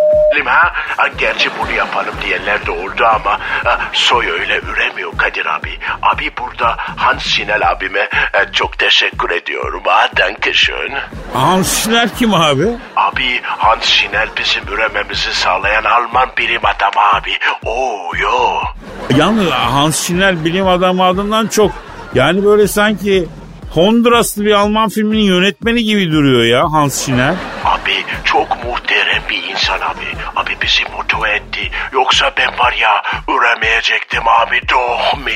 ha? 0.46 0.72
ha? 0.96 1.08
Gerçi 1.18 1.50
bunu 1.58 1.72
yapalım 1.72 2.14
diyenler 2.24 2.66
de 2.66 2.70
oldu 2.70 3.04
ama 3.14 3.38
ha, 3.64 3.80
soy 3.92 4.30
öyle 4.30 4.60
üremiyor 4.60 5.16
Kadir 5.16 5.46
abi. 5.46 5.78
Abi 6.02 6.30
burada 6.38 6.76
Hans 6.96 7.22
Sinel 7.22 7.70
abime 7.70 8.00
e, 8.34 8.52
çok 8.52 8.78
teşekkür 8.78 9.30
ediyorum. 9.30 9.82
Ha, 9.84 10.08
dankeschön. 10.16 10.92
Hansler 11.34 12.08
kim 12.18 12.34
abi? 12.34 12.66
Abi 12.96 13.40
Hans 13.42 13.84
Sinel 13.84 14.28
bizim 14.38 14.68
ürememizi 14.68 15.34
sağlayan 15.34 15.84
Alman 15.84 16.30
bilim 16.38 16.60
adamı 16.66 17.06
abi. 17.14 17.32
Oo 17.64 18.16
yo. 18.20 18.60
Yalnız 19.16 19.50
Hans 19.50 20.06
Schindler 20.06 20.44
bilim 20.44 20.68
adamı 20.68 21.04
adından 21.04 21.46
çok. 21.46 21.70
Yani 22.14 22.44
böyle 22.44 22.68
sanki 22.68 23.28
Honduraslı 23.78 24.44
bir 24.44 24.52
Alman 24.52 24.88
filminin 24.88 25.22
yönetmeni 25.22 25.84
gibi 25.84 26.12
duruyor 26.12 26.44
ya 26.44 26.72
Hans 26.72 27.04
Schindler. 27.04 27.34
Abi 27.64 27.92
çok 28.24 28.64
muhterem 28.64 29.22
bir 29.30 29.42
insan 29.52 29.80
abi. 29.80 30.04
Abi 30.36 30.50
bizi 30.62 30.82
mutlu 30.96 31.26
etti. 31.26 31.70
Yoksa 31.92 32.32
ben 32.38 32.58
var 32.58 32.72
ya 32.72 33.02
üremeyecektim 33.28 34.22
abi 34.28 34.60
doğ 34.72 35.16
mi? 35.24 35.32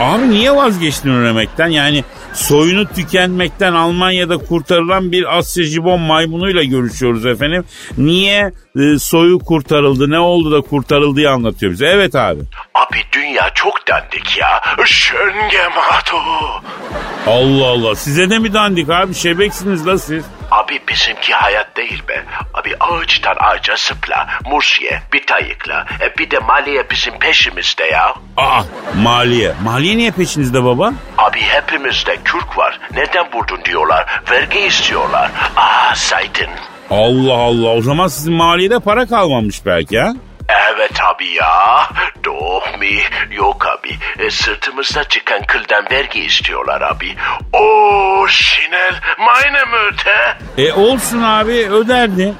Abi 0.00 0.30
niye 0.30 0.56
vazgeçtin 0.56 1.10
üremekten? 1.10 1.68
Yani 1.68 2.04
soyunu 2.36 2.86
tükenmekten 2.94 3.72
Almanya'da 3.72 4.38
kurtarılan 4.38 5.12
bir 5.12 5.38
Asya 5.38 5.64
jibon 5.64 6.00
maymunuyla 6.00 6.64
görüşüyoruz 6.64 7.26
efendim. 7.26 7.64
Niye 7.98 8.52
e, 8.76 8.98
soyu 8.98 9.38
kurtarıldı, 9.38 10.10
ne 10.10 10.18
oldu 10.18 10.52
da 10.52 10.60
kurtarıldığı 10.60 11.30
anlatıyor 11.30 11.72
bize. 11.72 11.86
Evet 11.86 12.14
abi. 12.14 12.40
Abi 12.74 12.98
dünya 13.12 13.50
çok 13.54 13.88
dandik 13.88 14.38
ya. 14.38 14.60
Oh. 16.14 16.62
Allah 17.26 17.66
Allah 17.66 17.94
size 17.94 18.30
de 18.30 18.38
mi 18.38 18.52
dandik 18.54 18.90
abi? 18.90 19.14
Şebeksiniz 19.14 19.86
la 19.86 19.98
siz. 19.98 20.24
Abi 20.56 20.80
bizimki 20.88 21.32
hayat 21.34 21.76
değil 21.76 22.02
be. 22.08 22.24
Abi 22.54 22.74
ağaçtan 22.80 23.34
ağaca 23.40 23.76
sıpla, 23.76 24.26
muz 24.50 24.78
ye, 24.82 25.02
bir 25.12 25.26
tayıkla. 25.26 25.86
E, 26.00 26.18
bir 26.18 26.30
de 26.30 26.38
maliye 26.38 26.90
bizim 26.90 27.18
peşimizde 27.18 27.84
ya. 27.84 28.14
Aa 28.36 28.62
maliye. 29.02 29.52
Maliye 29.64 29.96
niye 29.96 30.10
peşinizde 30.10 30.64
baba? 30.64 30.92
Abi 31.18 31.40
hepimizde 31.40 32.16
kürk 32.24 32.58
var. 32.58 32.80
Neden 32.94 33.32
buldun 33.32 33.64
diyorlar. 33.64 34.20
Vergi 34.30 34.58
istiyorlar. 34.58 35.30
Aa 35.56 35.94
saydın. 35.94 36.50
Allah 36.90 37.34
Allah 37.34 37.68
o 37.68 37.82
zaman 37.82 38.08
sizin 38.08 38.32
maliyede 38.34 38.80
para 38.80 39.06
kalmamış 39.06 39.66
belki 39.66 40.00
ha? 40.00 40.12
Evet 40.48 41.02
abi 41.04 41.26
ya. 41.26 41.88
Doğ 42.24 42.60
mi? 42.78 42.98
Yok 43.30 43.66
abi. 43.66 43.96
E, 44.26 44.30
sırtımızda 44.30 45.04
çıkan 45.04 45.42
kıldan 45.42 45.84
vergi 45.90 46.20
istiyorlar 46.20 46.80
abi. 46.80 47.16
Oo 47.52 48.26
Şinel. 48.28 48.94
Meine 49.18 49.64
Mütte. 49.64 50.38
E 50.58 50.72
olsun 50.72 51.22
abi 51.22 51.52
öderdi. 51.70 52.34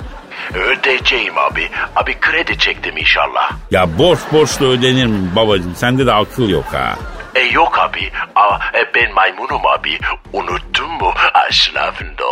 Ödeyeceğim 0.54 1.38
abi. 1.38 1.68
Abi 1.96 2.20
kredi 2.20 2.58
çektim 2.58 2.96
inşallah. 2.96 3.50
Ya 3.70 3.98
borç 3.98 4.18
borçla 4.32 4.66
ödenir 4.66 5.06
mi 5.06 5.36
babacığım? 5.36 5.74
Sende 5.76 6.06
de 6.06 6.12
akıl 6.12 6.48
yok 6.48 6.64
ha. 6.72 6.94
E 7.34 7.40
yok 7.40 7.78
abi. 7.78 8.10
Aa, 8.34 8.58
e, 8.74 8.94
ben 8.94 9.12
maymunum 9.14 9.66
abi. 9.66 9.98
Unuttun 10.32 10.90
mu? 10.90 11.12
Aşlafında. 11.48 12.24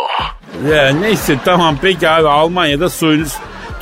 Ya 0.75 0.89
neyse 0.93 1.37
tamam 1.45 1.77
peki 1.81 2.09
abi 2.09 2.27
Almanya'da 2.27 2.89
soyunuz 2.89 3.33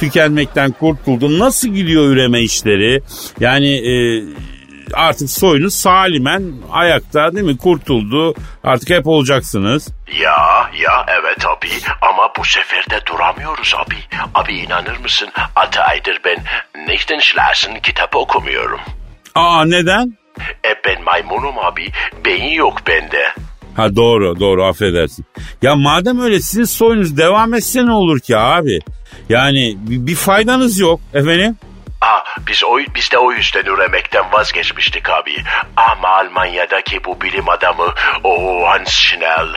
tükenmekten 0.04 0.72
kurtuldu. 0.72 1.40
Nasıl 1.40 1.68
gidiyor 1.68 2.04
üreme 2.10 2.42
işleri? 2.42 3.02
Yani 3.40 3.70
e, 3.70 4.24
artık 4.94 5.30
soyunuz 5.30 5.74
salimen 5.74 6.54
ayakta 6.72 7.34
değil 7.36 7.46
mi? 7.46 7.58
Kurtuldu. 7.58 8.36
Artık 8.64 8.90
hep 8.90 9.08
olacaksınız. 9.08 9.88
Ya 10.22 10.70
ya 10.82 11.06
evet 11.22 11.46
abi 11.46 11.70
ama 12.02 12.34
bu 12.40 12.46
sefer 12.46 12.86
de 12.90 13.06
duramıyoruz 13.06 13.74
abi. 13.78 13.96
Abi 14.36 14.54
inanır 14.54 14.98
mısın? 14.98 15.30
Altı 15.56 15.82
aydır 15.82 16.20
ben 16.26 16.38
Nächten 16.88 17.20
Schlafen 17.20 17.80
kitap 17.82 18.16
okumuyorum. 18.16 18.80
Aa 19.36 19.66
neden? 19.66 20.18
E 20.40 20.70
ben 20.86 21.04
maymunum 21.04 21.60
abi. 21.60 21.88
Beyin 22.26 22.54
yok 22.54 22.78
bende. 22.88 23.24
Ha 23.76 23.96
doğru 23.96 24.40
doğru 24.40 24.64
affedersin. 24.66 25.26
Ya 25.62 25.76
madem 25.76 26.20
öyle 26.20 26.40
sizin 26.40 26.64
soyunuz 26.64 27.18
devam 27.18 27.54
etse 27.54 27.86
ne 27.86 27.92
olur 27.92 28.20
ki 28.20 28.38
abi? 28.38 28.80
Yani 29.30 29.78
bir, 29.78 30.08
bir 30.08 30.16
faydanız 30.16 30.80
yok 30.80 31.00
efendim. 31.14 31.58
Aa, 32.02 32.20
biz, 32.48 32.64
o, 32.64 32.78
biz 32.96 33.12
de 33.12 33.18
o 33.18 33.32
yüzden 33.32 33.66
üremekten 33.66 34.32
vazgeçmiştik 34.32 35.10
abi. 35.10 35.36
Ama 35.78 36.08
Almanya'daki 36.08 37.04
bu 37.04 37.22
bilim 37.22 37.50
adamı 37.50 37.94
o 38.24 38.64
Hans 38.68 38.90
Schnell 38.90 39.48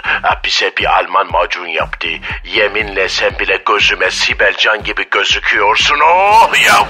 bize 0.44 0.72
bir 0.78 0.98
Alman 0.98 1.32
macun 1.32 1.66
yaptı. 1.66 2.08
Yeminle 2.56 3.08
sen 3.08 3.38
bile 3.38 3.62
gözüme 3.66 4.10
Sibel 4.10 4.54
Can 4.58 4.84
gibi 4.84 5.04
gözüküyorsun. 5.10 5.96
Oh 6.14 6.50
ya 6.66 6.86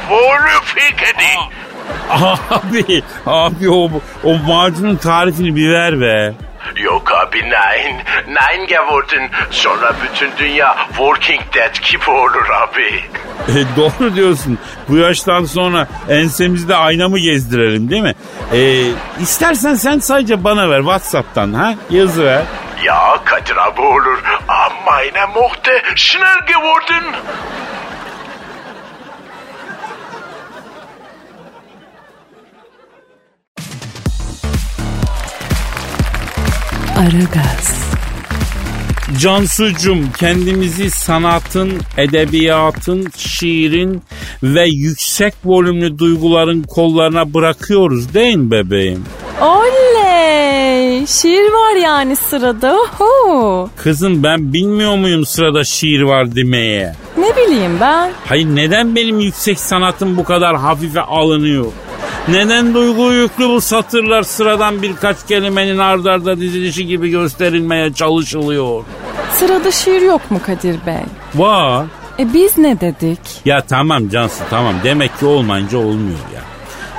fikri. 0.65 1.37
Abi 2.11 3.03
abi 3.27 3.71
o, 3.71 3.91
o 4.25 4.39
macunun 4.39 4.97
tarifini 4.97 5.57
bir 5.57 5.71
ver 5.71 6.01
be. 6.01 6.35
Yok 6.77 7.13
abi 7.13 7.39
nein. 7.51 7.97
Nein 8.29 8.67
geworden. 8.67 9.31
Sonra 9.51 9.93
bütün 10.05 10.31
dünya 10.39 10.77
Walking 10.89 11.41
Dead 11.55 11.75
gibi 11.91 12.11
olur 12.11 12.49
abi. 12.63 13.01
E, 13.49 13.77
doğru 13.77 14.15
diyorsun. 14.17 14.59
Bu 14.89 14.97
yaştan 14.97 15.45
sonra 15.45 15.89
ensemizde 16.09 16.77
ayna 16.77 17.09
mı 17.09 17.19
gezdirelim 17.19 17.91
değil 17.91 18.03
mi? 18.03 18.15
E, 18.53 18.83
istersen 19.21 19.75
sen 19.75 19.99
sadece 19.99 20.45
bana 20.45 20.71
ver 20.71 20.79
Whatsapp'tan 20.81 21.53
ha 21.53 21.75
yazı 21.91 22.25
ver. 22.25 22.43
Ja, 22.85 23.17
Kadir 23.25 23.57
abi 23.57 23.81
olur. 23.81 24.23
Ah, 24.49 24.71
meine 24.87 25.27
Mochte 25.35 25.83
schnell 25.97 26.47
geworden. 26.47 27.05
Aragaz, 36.97 37.91
Cansucum 39.21 40.13
kendimizi 40.19 40.91
sanatın, 40.91 41.73
edebiyatın, 41.97 43.07
şiirin 43.17 44.03
ve 44.43 44.69
yüksek 44.69 45.35
volümlü 45.45 45.99
duyguların 45.99 46.63
kollarına 46.63 47.35
bırakıyoruz 47.35 48.15
değil 48.15 48.37
mi 48.37 48.51
bebeğim? 48.51 49.05
Oley! 49.41 51.07
Şiir 51.07 51.53
var 51.53 51.77
yani 51.83 52.17
sırada. 52.17 52.77
Oho. 52.77 53.71
Kızım 53.77 54.23
ben 54.23 54.53
bilmiyor 54.53 54.97
muyum 54.97 55.27
sırada 55.27 55.65
şiir 55.65 56.03
var 56.03 56.35
demeye? 56.37 56.95
Ne 57.19 57.37
bileyim 57.37 57.81
ben. 57.81 58.13
Hayır 58.25 58.47
neden 58.47 58.97
benim 58.97 59.21
yüksek 59.21 59.61
sanatım 59.61 60.17
bu 60.17 60.25
kadar 60.25 60.57
hafife 60.57 61.01
alınıyor? 61.01 61.67
Neden 62.29 62.75
duygu 62.75 63.13
yüklü 63.13 63.49
bu 63.49 63.61
satırlar 63.61 64.23
sıradan 64.23 64.83
birkaç 64.83 65.27
kelimenin 65.27 65.79
ard 65.79 66.05
arda 66.05 66.41
dizilişi 66.41 66.87
gibi 66.87 67.11
gösterilmeye 67.11 67.93
çalışılıyor? 67.93 68.85
Sırada 69.33 69.71
şiir 69.71 70.01
yok 70.03 70.31
mu 70.31 70.41
Kadir 70.47 70.77
Bey? 70.87 71.05
Var. 71.35 71.87
E 72.19 72.35
biz 72.35 72.59
ne 72.59 72.81
dedik? 72.81 73.19
Ya 73.45 73.61
tamam 73.61 74.09
Cansu 74.09 74.45
tamam 74.51 74.75
demek 74.85 75.19
ki 75.19 75.27
olmayınca 75.27 75.79
olmuyor 75.79 76.19
ya. 76.35 76.43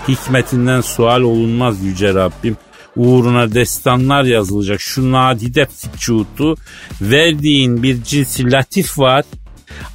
Hikmetinden 0.07 0.81
sual 0.81 1.21
olunmaz 1.21 1.83
yüce 1.83 2.13
Rabbim. 2.13 2.57
Uğruna 2.95 3.53
destanlar 3.53 4.23
yazılacak 4.23 4.81
şu 4.81 5.11
nadide 5.11 5.65
fücudu 5.65 6.55
verdiğin 7.01 7.83
bir 7.83 8.03
cinsi 8.03 8.51
latif 8.51 8.99
var. 8.99 9.25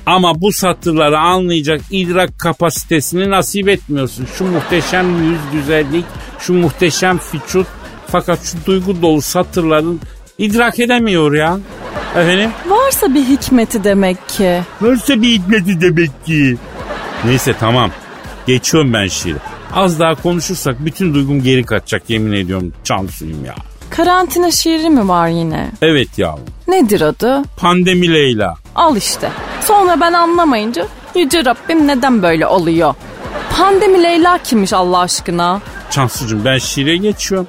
Ama 0.06 0.40
bu 0.40 0.52
satırları 0.52 1.18
anlayacak 1.18 1.80
idrak 1.90 2.38
kapasitesini 2.38 3.30
nasip 3.30 3.68
etmiyorsun. 3.68 4.26
Şu 4.38 4.44
muhteşem 4.44 5.24
yüz 5.30 5.40
güzellik, 5.52 6.04
şu 6.38 6.54
muhteşem 6.54 7.18
fücut 7.18 7.66
fakat 8.06 8.44
şu 8.44 8.56
duygu 8.66 9.02
dolu 9.02 9.22
satırların 9.22 10.00
idrak 10.38 10.80
edemiyor 10.80 11.32
ya. 11.34 11.58
Efendim? 12.16 12.50
Varsa 12.68 13.14
bir 13.14 13.24
hikmeti 13.24 13.84
demek 13.84 14.28
ki. 14.28 14.60
Varsa 14.80 15.22
bir 15.22 15.28
hikmeti 15.28 15.80
demek 15.80 16.26
ki. 16.26 16.56
Neyse 17.24 17.54
tamam. 17.60 17.90
Geçiyorum 18.46 18.92
ben 18.92 19.06
şiiri. 19.06 19.38
Az 19.74 20.00
daha 20.00 20.14
konuşursak 20.14 20.84
bütün 20.84 21.14
duygum 21.14 21.42
geri 21.42 21.64
kaçacak 21.64 22.10
yemin 22.10 22.32
ediyorum. 22.32 22.72
Çansuyum 22.84 23.44
ya. 23.44 23.54
Karantina 23.90 24.50
şiiri 24.50 24.90
mi 24.90 25.08
var 25.08 25.28
yine? 25.28 25.70
Evet 25.82 26.18
yavrum. 26.18 26.44
Nedir 26.68 27.00
adı? 27.00 27.42
Pandemi 27.56 28.12
Leyla. 28.14 28.54
Al 28.74 28.96
işte. 28.96 29.30
Sonra 29.60 30.00
ben 30.00 30.12
anlamayınca 30.12 30.86
Yüce 31.14 31.44
Rabbim 31.44 31.86
neden 31.86 32.22
böyle 32.22 32.46
oluyor? 32.46 32.94
Pandemi 33.56 34.02
Leyla 34.02 34.38
kimmiş 34.38 34.72
Allah 34.72 34.98
aşkına? 34.98 35.60
Cansucuğum 35.90 36.44
ben 36.44 36.58
şiire 36.58 36.96
geçiyorum. 36.96 37.46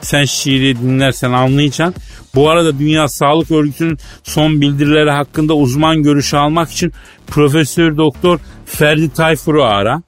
Sen 0.00 0.24
şiiri 0.24 0.78
dinlersen 0.80 1.32
anlayacaksın. 1.32 2.02
Bu 2.34 2.50
arada 2.50 2.78
Dünya 2.78 3.08
Sağlık 3.08 3.50
Örgütü'nün 3.50 3.98
son 4.22 4.60
bildirileri 4.60 5.10
hakkında 5.10 5.54
uzman 5.54 6.02
görüşü 6.02 6.36
almak 6.36 6.70
için 6.70 6.92
Profesör 7.26 7.96
Doktor 7.96 8.38
Ferdi 8.66 9.12
Tayfur'u 9.12 9.64
ara. 9.64 10.02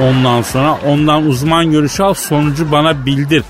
Ondan 0.00 0.42
sonra 0.42 0.78
ondan 0.86 1.26
uzman 1.26 1.70
görüşü 1.70 2.02
al 2.02 2.14
sonucu 2.14 2.72
bana 2.72 3.06
bildir. 3.06 3.42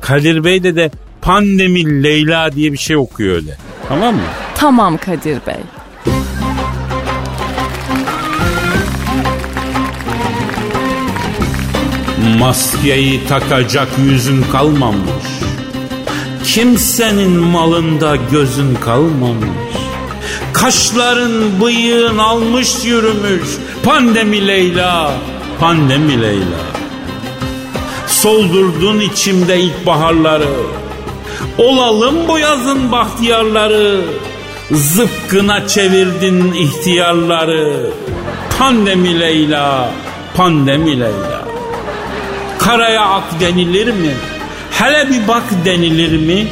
Kadir 0.00 0.44
Bey 0.44 0.62
de 0.62 0.76
de 0.76 0.90
Pandemi 1.22 2.02
Leyla 2.02 2.52
diye 2.52 2.72
bir 2.72 2.78
şey 2.78 2.96
okuyor 2.96 3.34
öyle. 3.34 3.56
Tamam 3.88 4.14
mı? 4.14 4.20
Tamam 4.54 4.96
Kadir 4.96 5.38
Bey. 5.46 5.56
Maskeyi 12.38 13.26
takacak 13.26 13.88
yüzün 13.98 14.42
kalmamış. 14.52 15.26
Kimsenin 16.44 17.30
malında 17.30 18.16
gözün 18.16 18.74
kalmamış. 18.74 19.48
Kaşların 20.52 21.60
bıyığın 21.60 22.18
almış 22.18 22.84
yürümüş. 22.84 23.48
Pandemi 23.84 24.46
Leyla, 24.46 25.12
pandemi 25.60 26.22
Leyla. 26.22 26.58
Soldurdun 28.06 29.00
içimde 29.00 29.60
ilkbaharları. 29.60 30.48
Olalım 31.58 32.28
bu 32.28 32.38
yazın 32.38 32.92
bahtiyarları. 32.92 34.00
Zıpkına 34.72 35.68
çevirdin 35.68 36.52
ihtiyarları. 36.52 37.90
Pandemi 38.58 39.20
Leyla, 39.20 39.90
pandemi 40.36 41.00
Leyla. 41.00 41.48
Karaya 42.58 43.04
ak 43.04 43.40
denilir 43.40 43.86
mi? 43.86 44.14
Hele 44.70 45.10
bir 45.10 45.28
bak 45.28 45.42
denilir 45.64 46.18
mi? 46.18 46.46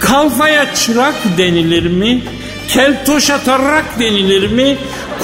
Kalfaya 0.00 0.74
çırak 0.74 1.14
denilir 1.38 1.86
mi? 1.86 2.22
Keltoşa 2.68 3.38
tarrak 3.38 3.98
denilir 3.98 4.50
mi? 4.50 4.76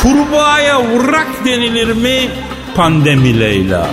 Kurbağaya 0.03 0.83
vurak 0.83 1.45
denilir 1.45 1.93
mi? 1.93 2.29
Pandemi 2.77 3.41
Leyla. 3.41 3.91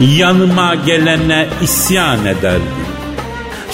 Yanıma 0.00 0.74
gelene 0.74 1.46
isyan 1.62 2.26
ederdin. 2.26 2.85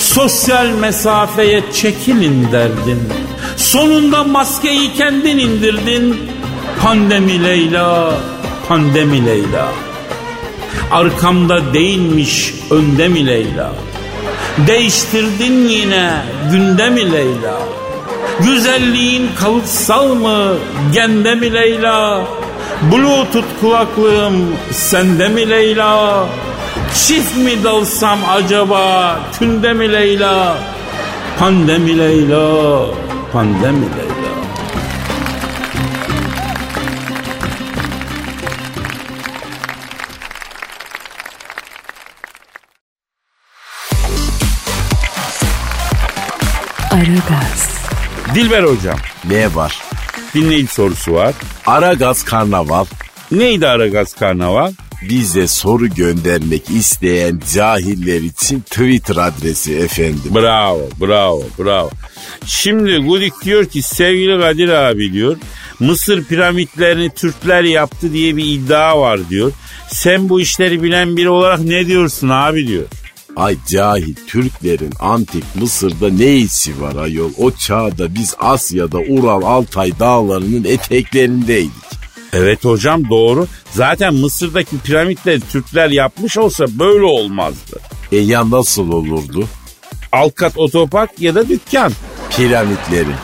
Sosyal 0.02 0.66
mesafeye 0.66 1.62
çekilin 1.72 2.52
derdin. 2.52 3.08
Sonunda 3.56 4.24
maskeyi 4.24 4.94
kendin 4.94 5.38
indirdin. 5.38 6.30
Pandemi 6.82 7.44
Leyla, 7.44 8.14
pandemi 8.68 9.26
Leyla. 9.26 9.68
Arkamda 10.90 11.74
değilmiş 11.74 12.54
önde 12.70 13.08
mi 13.08 13.26
Leyla? 13.26 13.72
Değiştirdin 14.66 15.68
yine 15.68 16.10
günde 16.50 16.90
mi 16.90 17.12
Leyla? 17.12 17.58
Güzelliğin 18.40 19.30
kalıtsal 19.40 20.14
mı 20.14 20.54
gende 20.92 21.34
mi 21.34 21.52
Leyla? 21.52 22.24
Bluetooth 22.92 23.60
kulaklığım 23.60 24.56
sende 24.70 25.28
mi 25.28 25.50
Leyla? 25.50 26.26
Çift 27.06 27.36
mi 27.36 27.64
dalsam 27.64 28.18
acaba 28.36 29.20
tünde 29.38 29.72
mi 29.72 29.92
Leyla? 29.92 30.56
Pandemi 31.38 31.98
Leyla, 31.98 32.86
pandemi 33.32 33.86
Leyla. 33.96 34.32
Aragaz, 46.90 47.70
Dilber 48.34 48.62
hocam 48.62 48.96
Ne 49.28 49.54
var? 49.54 49.82
dinleyici 50.34 50.72
sorusu 50.74 51.14
var. 51.14 51.34
Aragaz 51.66 52.24
Karnaval 52.24 52.84
Neydi 53.30 53.68
Aragaz 53.68 54.14
Karnaval? 54.14 54.72
Bize 55.08 55.46
soru 55.46 55.88
göndermek 55.88 56.70
isteyen 56.70 57.40
cahiller 57.54 58.20
için 58.20 58.60
Twitter 58.60 59.16
adresi 59.16 59.76
efendim. 59.76 60.34
Bravo, 60.34 60.88
bravo, 61.00 61.42
bravo. 61.58 61.90
Şimdi 62.46 62.96
Gudik 62.96 63.32
diyor 63.44 63.64
ki 63.64 63.82
sevgili 63.82 64.40
Kadir 64.40 64.68
abi 64.68 65.12
diyor. 65.12 65.36
Mısır 65.80 66.24
piramitlerini 66.24 67.10
Türkler 67.10 67.62
yaptı 67.64 68.12
diye 68.12 68.36
bir 68.36 68.44
iddia 68.44 69.00
var 69.00 69.28
diyor. 69.30 69.52
Sen 69.88 70.28
bu 70.28 70.40
işleri 70.40 70.82
bilen 70.82 71.16
biri 71.16 71.28
olarak 71.28 71.60
ne 71.60 71.86
diyorsun 71.86 72.28
abi 72.28 72.66
diyor. 72.66 72.84
Ay 73.36 73.56
cahil 73.68 74.14
Türklerin 74.26 74.92
antik 75.00 75.44
Mısır'da 75.54 76.10
ne 76.10 76.36
işi 76.36 76.80
var 76.80 76.96
ayol? 76.96 77.30
O 77.38 77.50
çağda 77.50 78.14
biz 78.14 78.34
Asya'da 78.38 78.98
Ural 78.98 79.42
Altay 79.42 79.98
dağlarının 79.98 80.64
eteklerindeydik. 80.64 81.91
Evet 82.32 82.64
hocam 82.64 83.10
doğru. 83.10 83.46
Zaten 83.70 84.14
Mısır'daki 84.14 84.78
piramitleri 84.78 85.40
Türkler 85.40 85.90
yapmış 85.90 86.38
olsa 86.38 86.66
böyle 86.78 87.04
olmazdı. 87.04 87.80
E 88.12 88.16
ya 88.16 88.50
nasıl 88.50 88.92
olurdu? 88.92 89.48
Alkat 90.12 90.58
otopark 90.58 91.20
ya 91.20 91.34
da 91.34 91.48
dükkan. 91.48 91.92
Piramitlerin. 92.36 93.14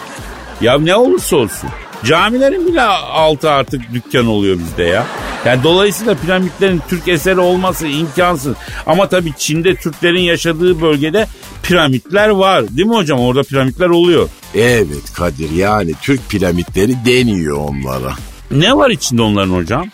Ya 0.60 0.78
ne 0.78 0.96
olursa 0.96 1.36
olsun. 1.36 1.70
Camilerin 2.04 2.66
bile 2.66 2.82
altı 2.82 3.50
artık 3.50 3.92
dükkan 3.94 4.26
oluyor 4.26 4.58
bizde 4.58 4.82
ya. 4.84 5.06
Yani 5.46 5.62
dolayısıyla 5.62 6.14
piramitlerin 6.14 6.82
Türk 6.88 7.08
eseri 7.08 7.40
olması 7.40 7.86
imkansız. 7.86 8.56
Ama 8.86 9.08
tabii 9.08 9.32
Çin'de 9.38 9.74
Türklerin 9.74 10.20
yaşadığı 10.20 10.80
bölgede 10.80 11.26
piramitler 11.62 12.28
var. 12.28 12.68
Değil 12.76 12.88
mi 12.88 12.94
hocam? 12.96 13.20
Orada 13.20 13.42
piramitler 13.42 13.86
oluyor. 13.88 14.28
Evet 14.54 15.12
Kadir 15.14 15.50
yani 15.50 15.92
Türk 16.02 16.28
piramitleri 16.28 16.96
deniyor 17.06 17.56
onlara. 17.56 18.12
Ne 18.50 18.76
var 18.76 18.90
içinde 18.90 19.22
onların 19.22 19.54
hocam? 19.54 19.86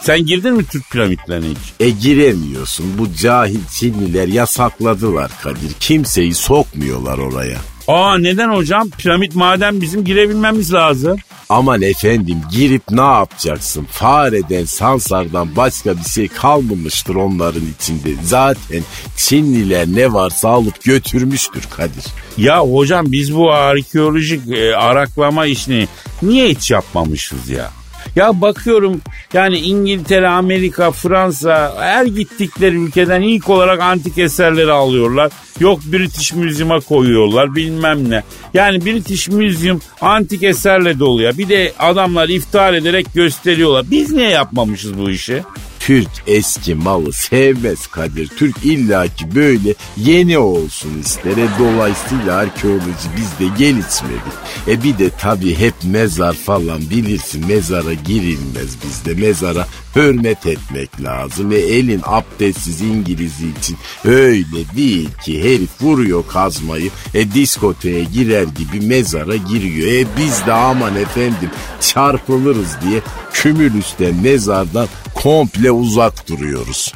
Sen 0.00 0.26
girdin 0.26 0.54
mi 0.54 0.64
Türk 0.64 0.90
piramitlerine 0.90 1.46
hiç? 1.46 1.58
E 1.80 1.90
giremiyorsun. 1.90 2.98
Bu 2.98 3.14
cahil 3.14 3.60
Çinliler 3.72 4.28
yasakladılar 4.28 5.30
Kadir. 5.42 5.72
Kimseyi 5.80 6.34
sokmuyorlar 6.34 7.18
oraya. 7.18 7.58
Aa 7.88 8.18
neden 8.18 8.48
hocam? 8.48 8.90
Piramit 8.98 9.34
madem 9.34 9.80
bizim 9.80 10.04
girebilmemiz 10.04 10.72
lazım. 10.72 11.16
Aman 11.48 11.82
efendim 11.82 12.38
girip 12.52 12.82
ne 12.90 13.00
yapacaksın? 13.00 13.86
Fareden, 13.90 14.64
sansardan 14.64 15.56
başka 15.56 15.96
bir 15.96 16.04
şey 16.04 16.28
kalmamıştır 16.28 17.14
onların 17.14 17.62
içinde. 17.78 18.08
Zaten 18.22 18.82
Çinliler 19.16 19.86
ne 19.86 20.12
varsa 20.12 20.48
alıp 20.48 20.84
götürmüştür 20.84 21.62
Kadir. 21.76 22.04
Ya 22.36 22.60
hocam 22.60 23.12
biz 23.12 23.36
bu 23.36 23.52
arkeolojik 23.52 24.48
e, 24.52 24.76
araklama 24.76 25.46
işini 25.46 25.88
niye 26.22 26.48
hiç 26.48 26.70
yapmamışız 26.70 27.48
ya? 27.48 27.70
Ya 28.16 28.40
bakıyorum 28.40 29.00
yani 29.32 29.58
İngiltere, 29.58 30.28
Amerika, 30.28 30.90
Fransa 30.90 31.74
her 31.78 32.06
gittikleri 32.06 32.76
ülkeden 32.76 33.22
ilk 33.22 33.48
olarak 33.50 33.80
antik 33.80 34.18
eserleri 34.18 34.72
alıyorlar. 34.72 35.32
Yok 35.60 35.80
British 35.92 36.32
Museum'a 36.32 36.80
koyuyorlar 36.80 37.54
bilmem 37.54 38.10
ne. 38.10 38.22
Yani 38.54 38.84
British 38.84 39.28
Museum 39.28 39.80
antik 40.00 40.42
eserle 40.42 40.98
dolu 40.98 41.22
ya. 41.22 41.38
Bir 41.38 41.48
de 41.48 41.72
adamlar 41.78 42.28
iftihar 42.28 42.74
ederek 42.74 43.06
gösteriyorlar. 43.14 43.90
Biz 43.90 44.12
niye 44.12 44.30
yapmamışız 44.30 44.98
bu 44.98 45.10
işi? 45.10 45.42
Türk 45.86 46.08
eski 46.26 46.74
malı 46.74 47.12
sevmez 47.12 47.86
Kadir. 47.86 48.28
Türk 48.28 48.64
illaki 48.64 49.34
böyle 49.34 49.74
yeni 49.96 50.38
olsun 50.38 51.00
ister. 51.00 51.30
E 51.30 51.48
dolayısıyla 51.58 52.36
arkeoloji 52.36 53.08
bizde 53.16 53.56
gelişmedi. 53.58 54.30
E 54.68 54.82
bir 54.82 54.98
de 54.98 55.10
tabii 55.20 55.58
hep 55.58 55.74
mezar 55.84 56.32
falan 56.32 56.80
bilirsin 56.90 57.46
mezara 57.46 57.94
girilmez 57.94 58.76
bizde. 58.84 59.26
Mezara 59.26 59.66
hürmet 59.96 60.46
etmek 60.46 61.02
lazım. 61.02 61.52
E 61.52 61.56
elin 61.56 62.00
abdestsiz 62.04 62.80
İngiliz'i 62.80 63.46
için 63.60 63.76
öyle 64.04 64.76
değil 64.76 65.08
ki 65.24 65.44
herif 65.44 65.70
vuruyor 65.80 66.24
kazmayı. 66.28 66.90
E 67.14 67.32
diskoteye 67.32 68.04
girer 68.04 68.42
gibi 68.42 68.86
mezara 68.86 69.36
giriyor. 69.36 69.92
E 69.92 70.06
biz 70.18 70.46
de 70.46 70.52
aman 70.52 70.96
efendim 70.96 71.50
çarpılırız 71.80 72.76
diye 72.88 73.00
kümülüsten 73.32 74.14
mezardan 74.22 74.88
komple 75.14 75.70
uzak 75.70 76.28
duruyoruz. 76.28 76.92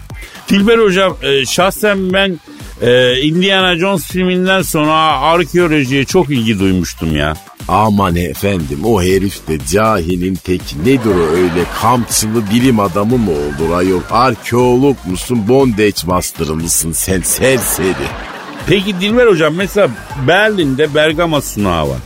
Dilber 0.49 0.79
hocam 0.79 1.17
e, 1.23 1.47
şahsen 1.47 2.13
ben 2.13 2.41
e, 2.83 3.21
Indiana 3.21 3.77
Jones 3.77 4.07
filminden 4.07 4.63
sonra 4.63 5.21
arkeolojiye 5.21 6.05
çok 6.05 6.31
ilgi 6.31 6.59
duymuştum 6.59 7.17
ya. 7.17 7.35
Aman 7.69 8.17
efendim 8.17 8.85
o 8.85 9.03
herif 9.03 9.49
de 9.49 9.59
cahilin 9.73 10.35
teki 10.35 10.81
nedir 10.85 11.15
o 11.15 11.33
öyle 11.37 11.65
kampçılı 11.81 12.51
bilim 12.51 12.81
adamı 12.81 13.19
mı 13.19 13.31
olur 13.31 13.77
ayol 13.77 14.01
arkeolog 14.11 14.97
musun 15.07 15.49
bondage 15.49 16.07
master'ı 16.07 16.55
mısın 16.55 16.93
sen 16.93 17.21
serseri. 17.21 17.95
Peki 18.67 19.01
Dilber 19.01 19.27
hocam 19.27 19.55
mesela 19.55 19.89
Berlin'de 20.27 20.95
Bergama 20.95 21.41
sunağı 21.41 21.89
var. 21.89 21.99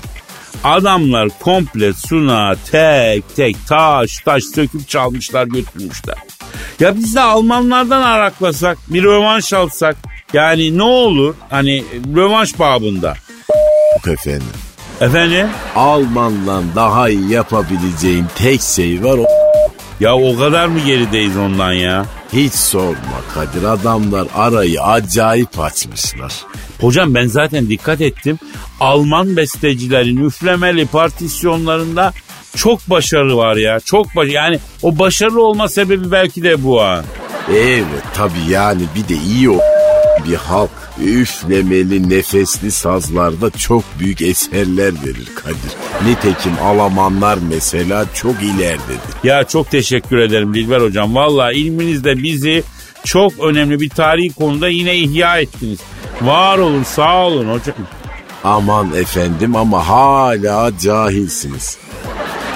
Adamlar 0.64 1.28
komple 1.40 1.92
sunağı 1.92 2.56
tek 2.70 3.36
tek 3.36 3.66
taş 3.68 4.18
taş 4.18 4.44
söküp 4.44 4.88
çalmışlar 4.88 5.46
götürmüşler. 5.46 6.16
Ya 6.80 6.96
biz 6.96 7.14
de 7.14 7.20
Almanlardan 7.20 8.02
araklasak 8.02 8.78
bir 8.88 9.02
rövanş 9.02 9.52
alsak 9.52 9.96
yani 10.34 10.78
ne 10.78 10.82
olur 10.82 11.34
hani 11.50 11.84
rövanş 12.16 12.58
babında. 12.58 13.14
efendim. 14.06 14.42
Efendim? 15.00 15.46
Almanla 15.76 16.62
daha 16.76 17.08
iyi 17.08 17.30
yapabileceğin 17.30 18.24
tek 18.36 18.62
şey 18.62 19.04
var 19.04 19.18
o 19.18 19.24
Ya 20.00 20.16
o 20.16 20.36
kadar 20.38 20.66
mı 20.66 20.80
gerideyiz 20.86 21.36
ondan 21.36 21.72
ya? 21.72 22.04
hiç 22.32 22.52
sorma 22.54 23.20
Kadir 23.34 23.62
adamlar 23.64 24.26
arayı 24.36 24.82
acayip 24.82 25.58
açmışlar. 25.60 26.32
Hocam 26.80 27.14
ben 27.14 27.26
zaten 27.26 27.68
dikkat 27.68 28.00
ettim. 28.00 28.38
Alman 28.80 29.36
bestecilerin 29.36 30.24
üflemeli 30.26 30.86
partisyonlarında 30.86 32.12
çok 32.56 32.90
başarı 32.90 33.36
var 33.36 33.56
ya. 33.56 33.80
Çok 33.80 34.16
baş 34.16 34.28
yani 34.30 34.58
o 34.82 34.98
başarılı 34.98 35.42
olma 35.42 35.68
sebebi 35.68 36.12
belki 36.12 36.42
de 36.42 36.64
bu 36.64 36.82
ha. 36.82 37.04
Evet 37.50 37.84
tabii 38.14 38.50
yani 38.50 38.82
bir 38.94 39.08
de 39.14 39.20
iyi 39.22 39.50
o 39.50 39.58
bir 40.24 40.34
halk 40.34 40.70
üflemeli 41.04 42.10
nefesli 42.10 42.70
sazlarda 42.70 43.50
çok 43.50 43.84
büyük 43.98 44.22
eserler 44.22 44.92
verir 45.04 45.28
Kadir. 45.34 45.72
Nitekim 46.06 46.52
Almanlar 46.62 47.38
mesela 47.48 48.04
çok 48.14 48.42
ileridedir. 48.42 49.14
Ya 49.24 49.44
çok 49.44 49.70
teşekkür 49.70 50.18
ederim 50.18 50.54
Dilber 50.54 50.80
hocam. 50.80 51.14
Valla 51.14 51.52
ilminizle 51.52 52.22
bizi 52.22 52.62
çok 53.04 53.32
önemli 53.40 53.80
bir 53.80 53.88
tarihi 53.88 54.32
konuda 54.32 54.68
yine 54.68 54.96
ihya 54.96 55.38
ettiniz. 55.38 55.78
Var 56.22 56.58
olun 56.58 56.82
sağ 56.82 57.26
olun 57.26 57.48
hocam. 57.48 57.76
Aman 58.44 58.94
efendim 58.94 59.56
ama 59.56 59.88
hala 59.88 60.78
cahilsiniz. 60.78 61.78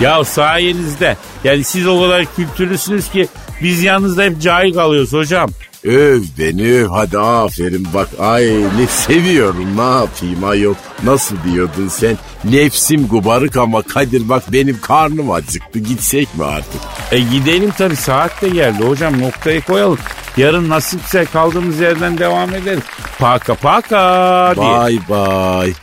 Ya 0.00 0.24
sayenizde 0.24 1.16
yani 1.44 1.64
siz 1.64 1.86
o 1.86 2.00
kadar 2.00 2.24
kültürlüsünüz 2.36 3.10
ki 3.10 3.28
biz 3.62 3.82
yanınızda 3.82 4.22
hep 4.22 4.40
cahil 4.42 4.74
kalıyoruz 4.74 5.12
hocam. 5.12 5.50
Öv 5.84 6.22
beni 6.38 6.72
öv 6.72 6.86
hadi 6.88 7.18
aferin 7.18 7.88
bak 7.94 8.08
ay 8.20 8.44
ne 8.46 8.86
seviyorum 8.86 9.76
ne 9.76 9.98
yapayım 9.98 10.44
ayol. 10.44 10.74
Nasıl 11.02 11.36
diyordun 11.44 11.88
sen 11.88 12.16
nefsim 12.44 13.08
gubarık 13.08 13.56
ama 13.56 13.82
Kadir 13.82 14.28
bak 14.28 14.42
benim 14.52 14.80
karnım 14.80 15.30
acıktı 15.30 15.78
gitsek 15.78 16.34
mi 16.34 16.44
artık? 16.44 16.80
E 17.12 17.18
gidelim 17.20 17.72
tabii 17.78 17.96
saat 17.96 18.42
de 18.42 18.48
geldi 18.48 18.84
hocam 18.84 19.20
noktayı 19.20 19.62
koyalım. 19.62 19.98
Yarın 20.36 20.68
nasipse 20.68 21.24
kaldığımız 21.24 21.80
yerden 21.80 22.18
devam 22.18 22.54
ederiz. 22.54 22.82
Paka 23.18 23.54
paka 23.54 24.54
diye. 24.56 24.66
Bye 24.66 25.00
bye. 25.08 25.74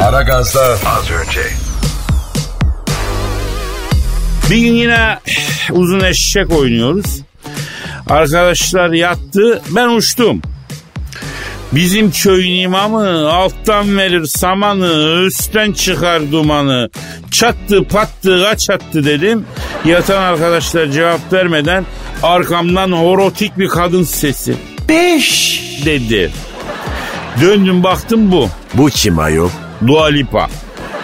Aragaz'da 0.00 0.78
az 0.86 1.10
önce. 1.10 1.67
Bir 4.50 4.56
gün 4.58 4.74
yine 4.74 5.18
uzun 5.70 6.00
eşek 6.00 6.52
oynuyoruz. 6.52 7.22
Arkadaşlar 8.08 8.90
yattı 8.90 9.62
ben 9.70 9.88
uçtum. 9.88 10.42
Bizim 11.72 12.10
köyün 12.10 12.60
imamı 12.60 13.32
alttan 13.32 13.98
verir 13.98 14.26
samanı, 14.26 15.22
üstten 15.26 15.72
çıkar 15.72 16.32
dumanı. 16.32 16.90
Çattı 17.30 17.84
pattı 17.84 18.42
kaç 18.44 18.70
attı 18.70 19.04
dedim. 19.04 19.44
Yatan 19.84 20.22
arkadaşlar 20.22 20.86
cevap 20.86 21.32
vermeden 21.32 21.84
arkamdan 22.22 22.92
horotik 22.92 23.58
bir 23.58 23.68
kadın 23.68 24.02
sesi. 24.02 24.54
Beş. 24.88 25.62
Dedi. 25.84 26.30
Döndüm 27.40 27.84
baktım 27.84 28.32
bu. 28.32 28.48
Bu 28.74 28.86
kim 28.86 29.18
ayol? 29.18 29.50
Dua 29.86 30.06
Lipa. 30.06 30.48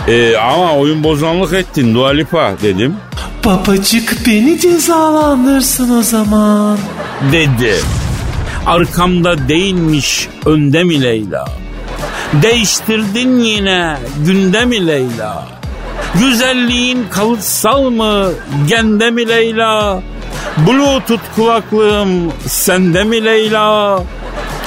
Ee, 0.08 0.36
ama 0.36 0.76
oyun 0.76 1.04
bozanlık 1.04 1.52
ettin 1.52 1.94
Dua 1.94 2.10
Lipa 2.10 2.52
dedim. 2.62 2.96
Babacık 3.44 4.26
beni 4.26 4.60
cezalandırsın 4.60 5.98
o 5.98 6.02
zaman. 6.02 6.78
Dedi. 7.32 7.74
Arkamda 8.66 9.48
değilmiş 9.48 10.28
önde 10.46 10.84
mi 10.84 11.02
Leyla? 11.02 11.44
Değiştirdin 12.42 13.38
yine 13.38 13.96
günde 14.26 14.64
mi 14.64 14.86
Leyla? 14.86 15.48
Güzelliğin 16.14 17.06
kalıtsal 17.10 17.90
mı 17.90 18.32
gende 18.68 19.10
mi 19.10 19.28
Leyla? 19.28 20.02
Bluetooth 20.66 21.34
kulaklığım 21.36 22.32
sende 22.46 23.04
mi 23.04 23.24
Leyla? 23.24 24.02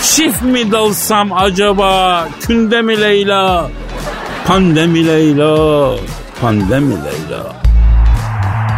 Çift 0.03 0.41
mi 0.41 0.71
dalsam 0.71 1.33
acaba 1.33 2.27
künde 2.39 2.81
mi 2.81 3.01
Leyla? 3.01 3.69
Pandemi 4.47 5.07
Leyla, 5.07 5.95
pandemi 6.41 6.93
Leyla. 6.93 7.66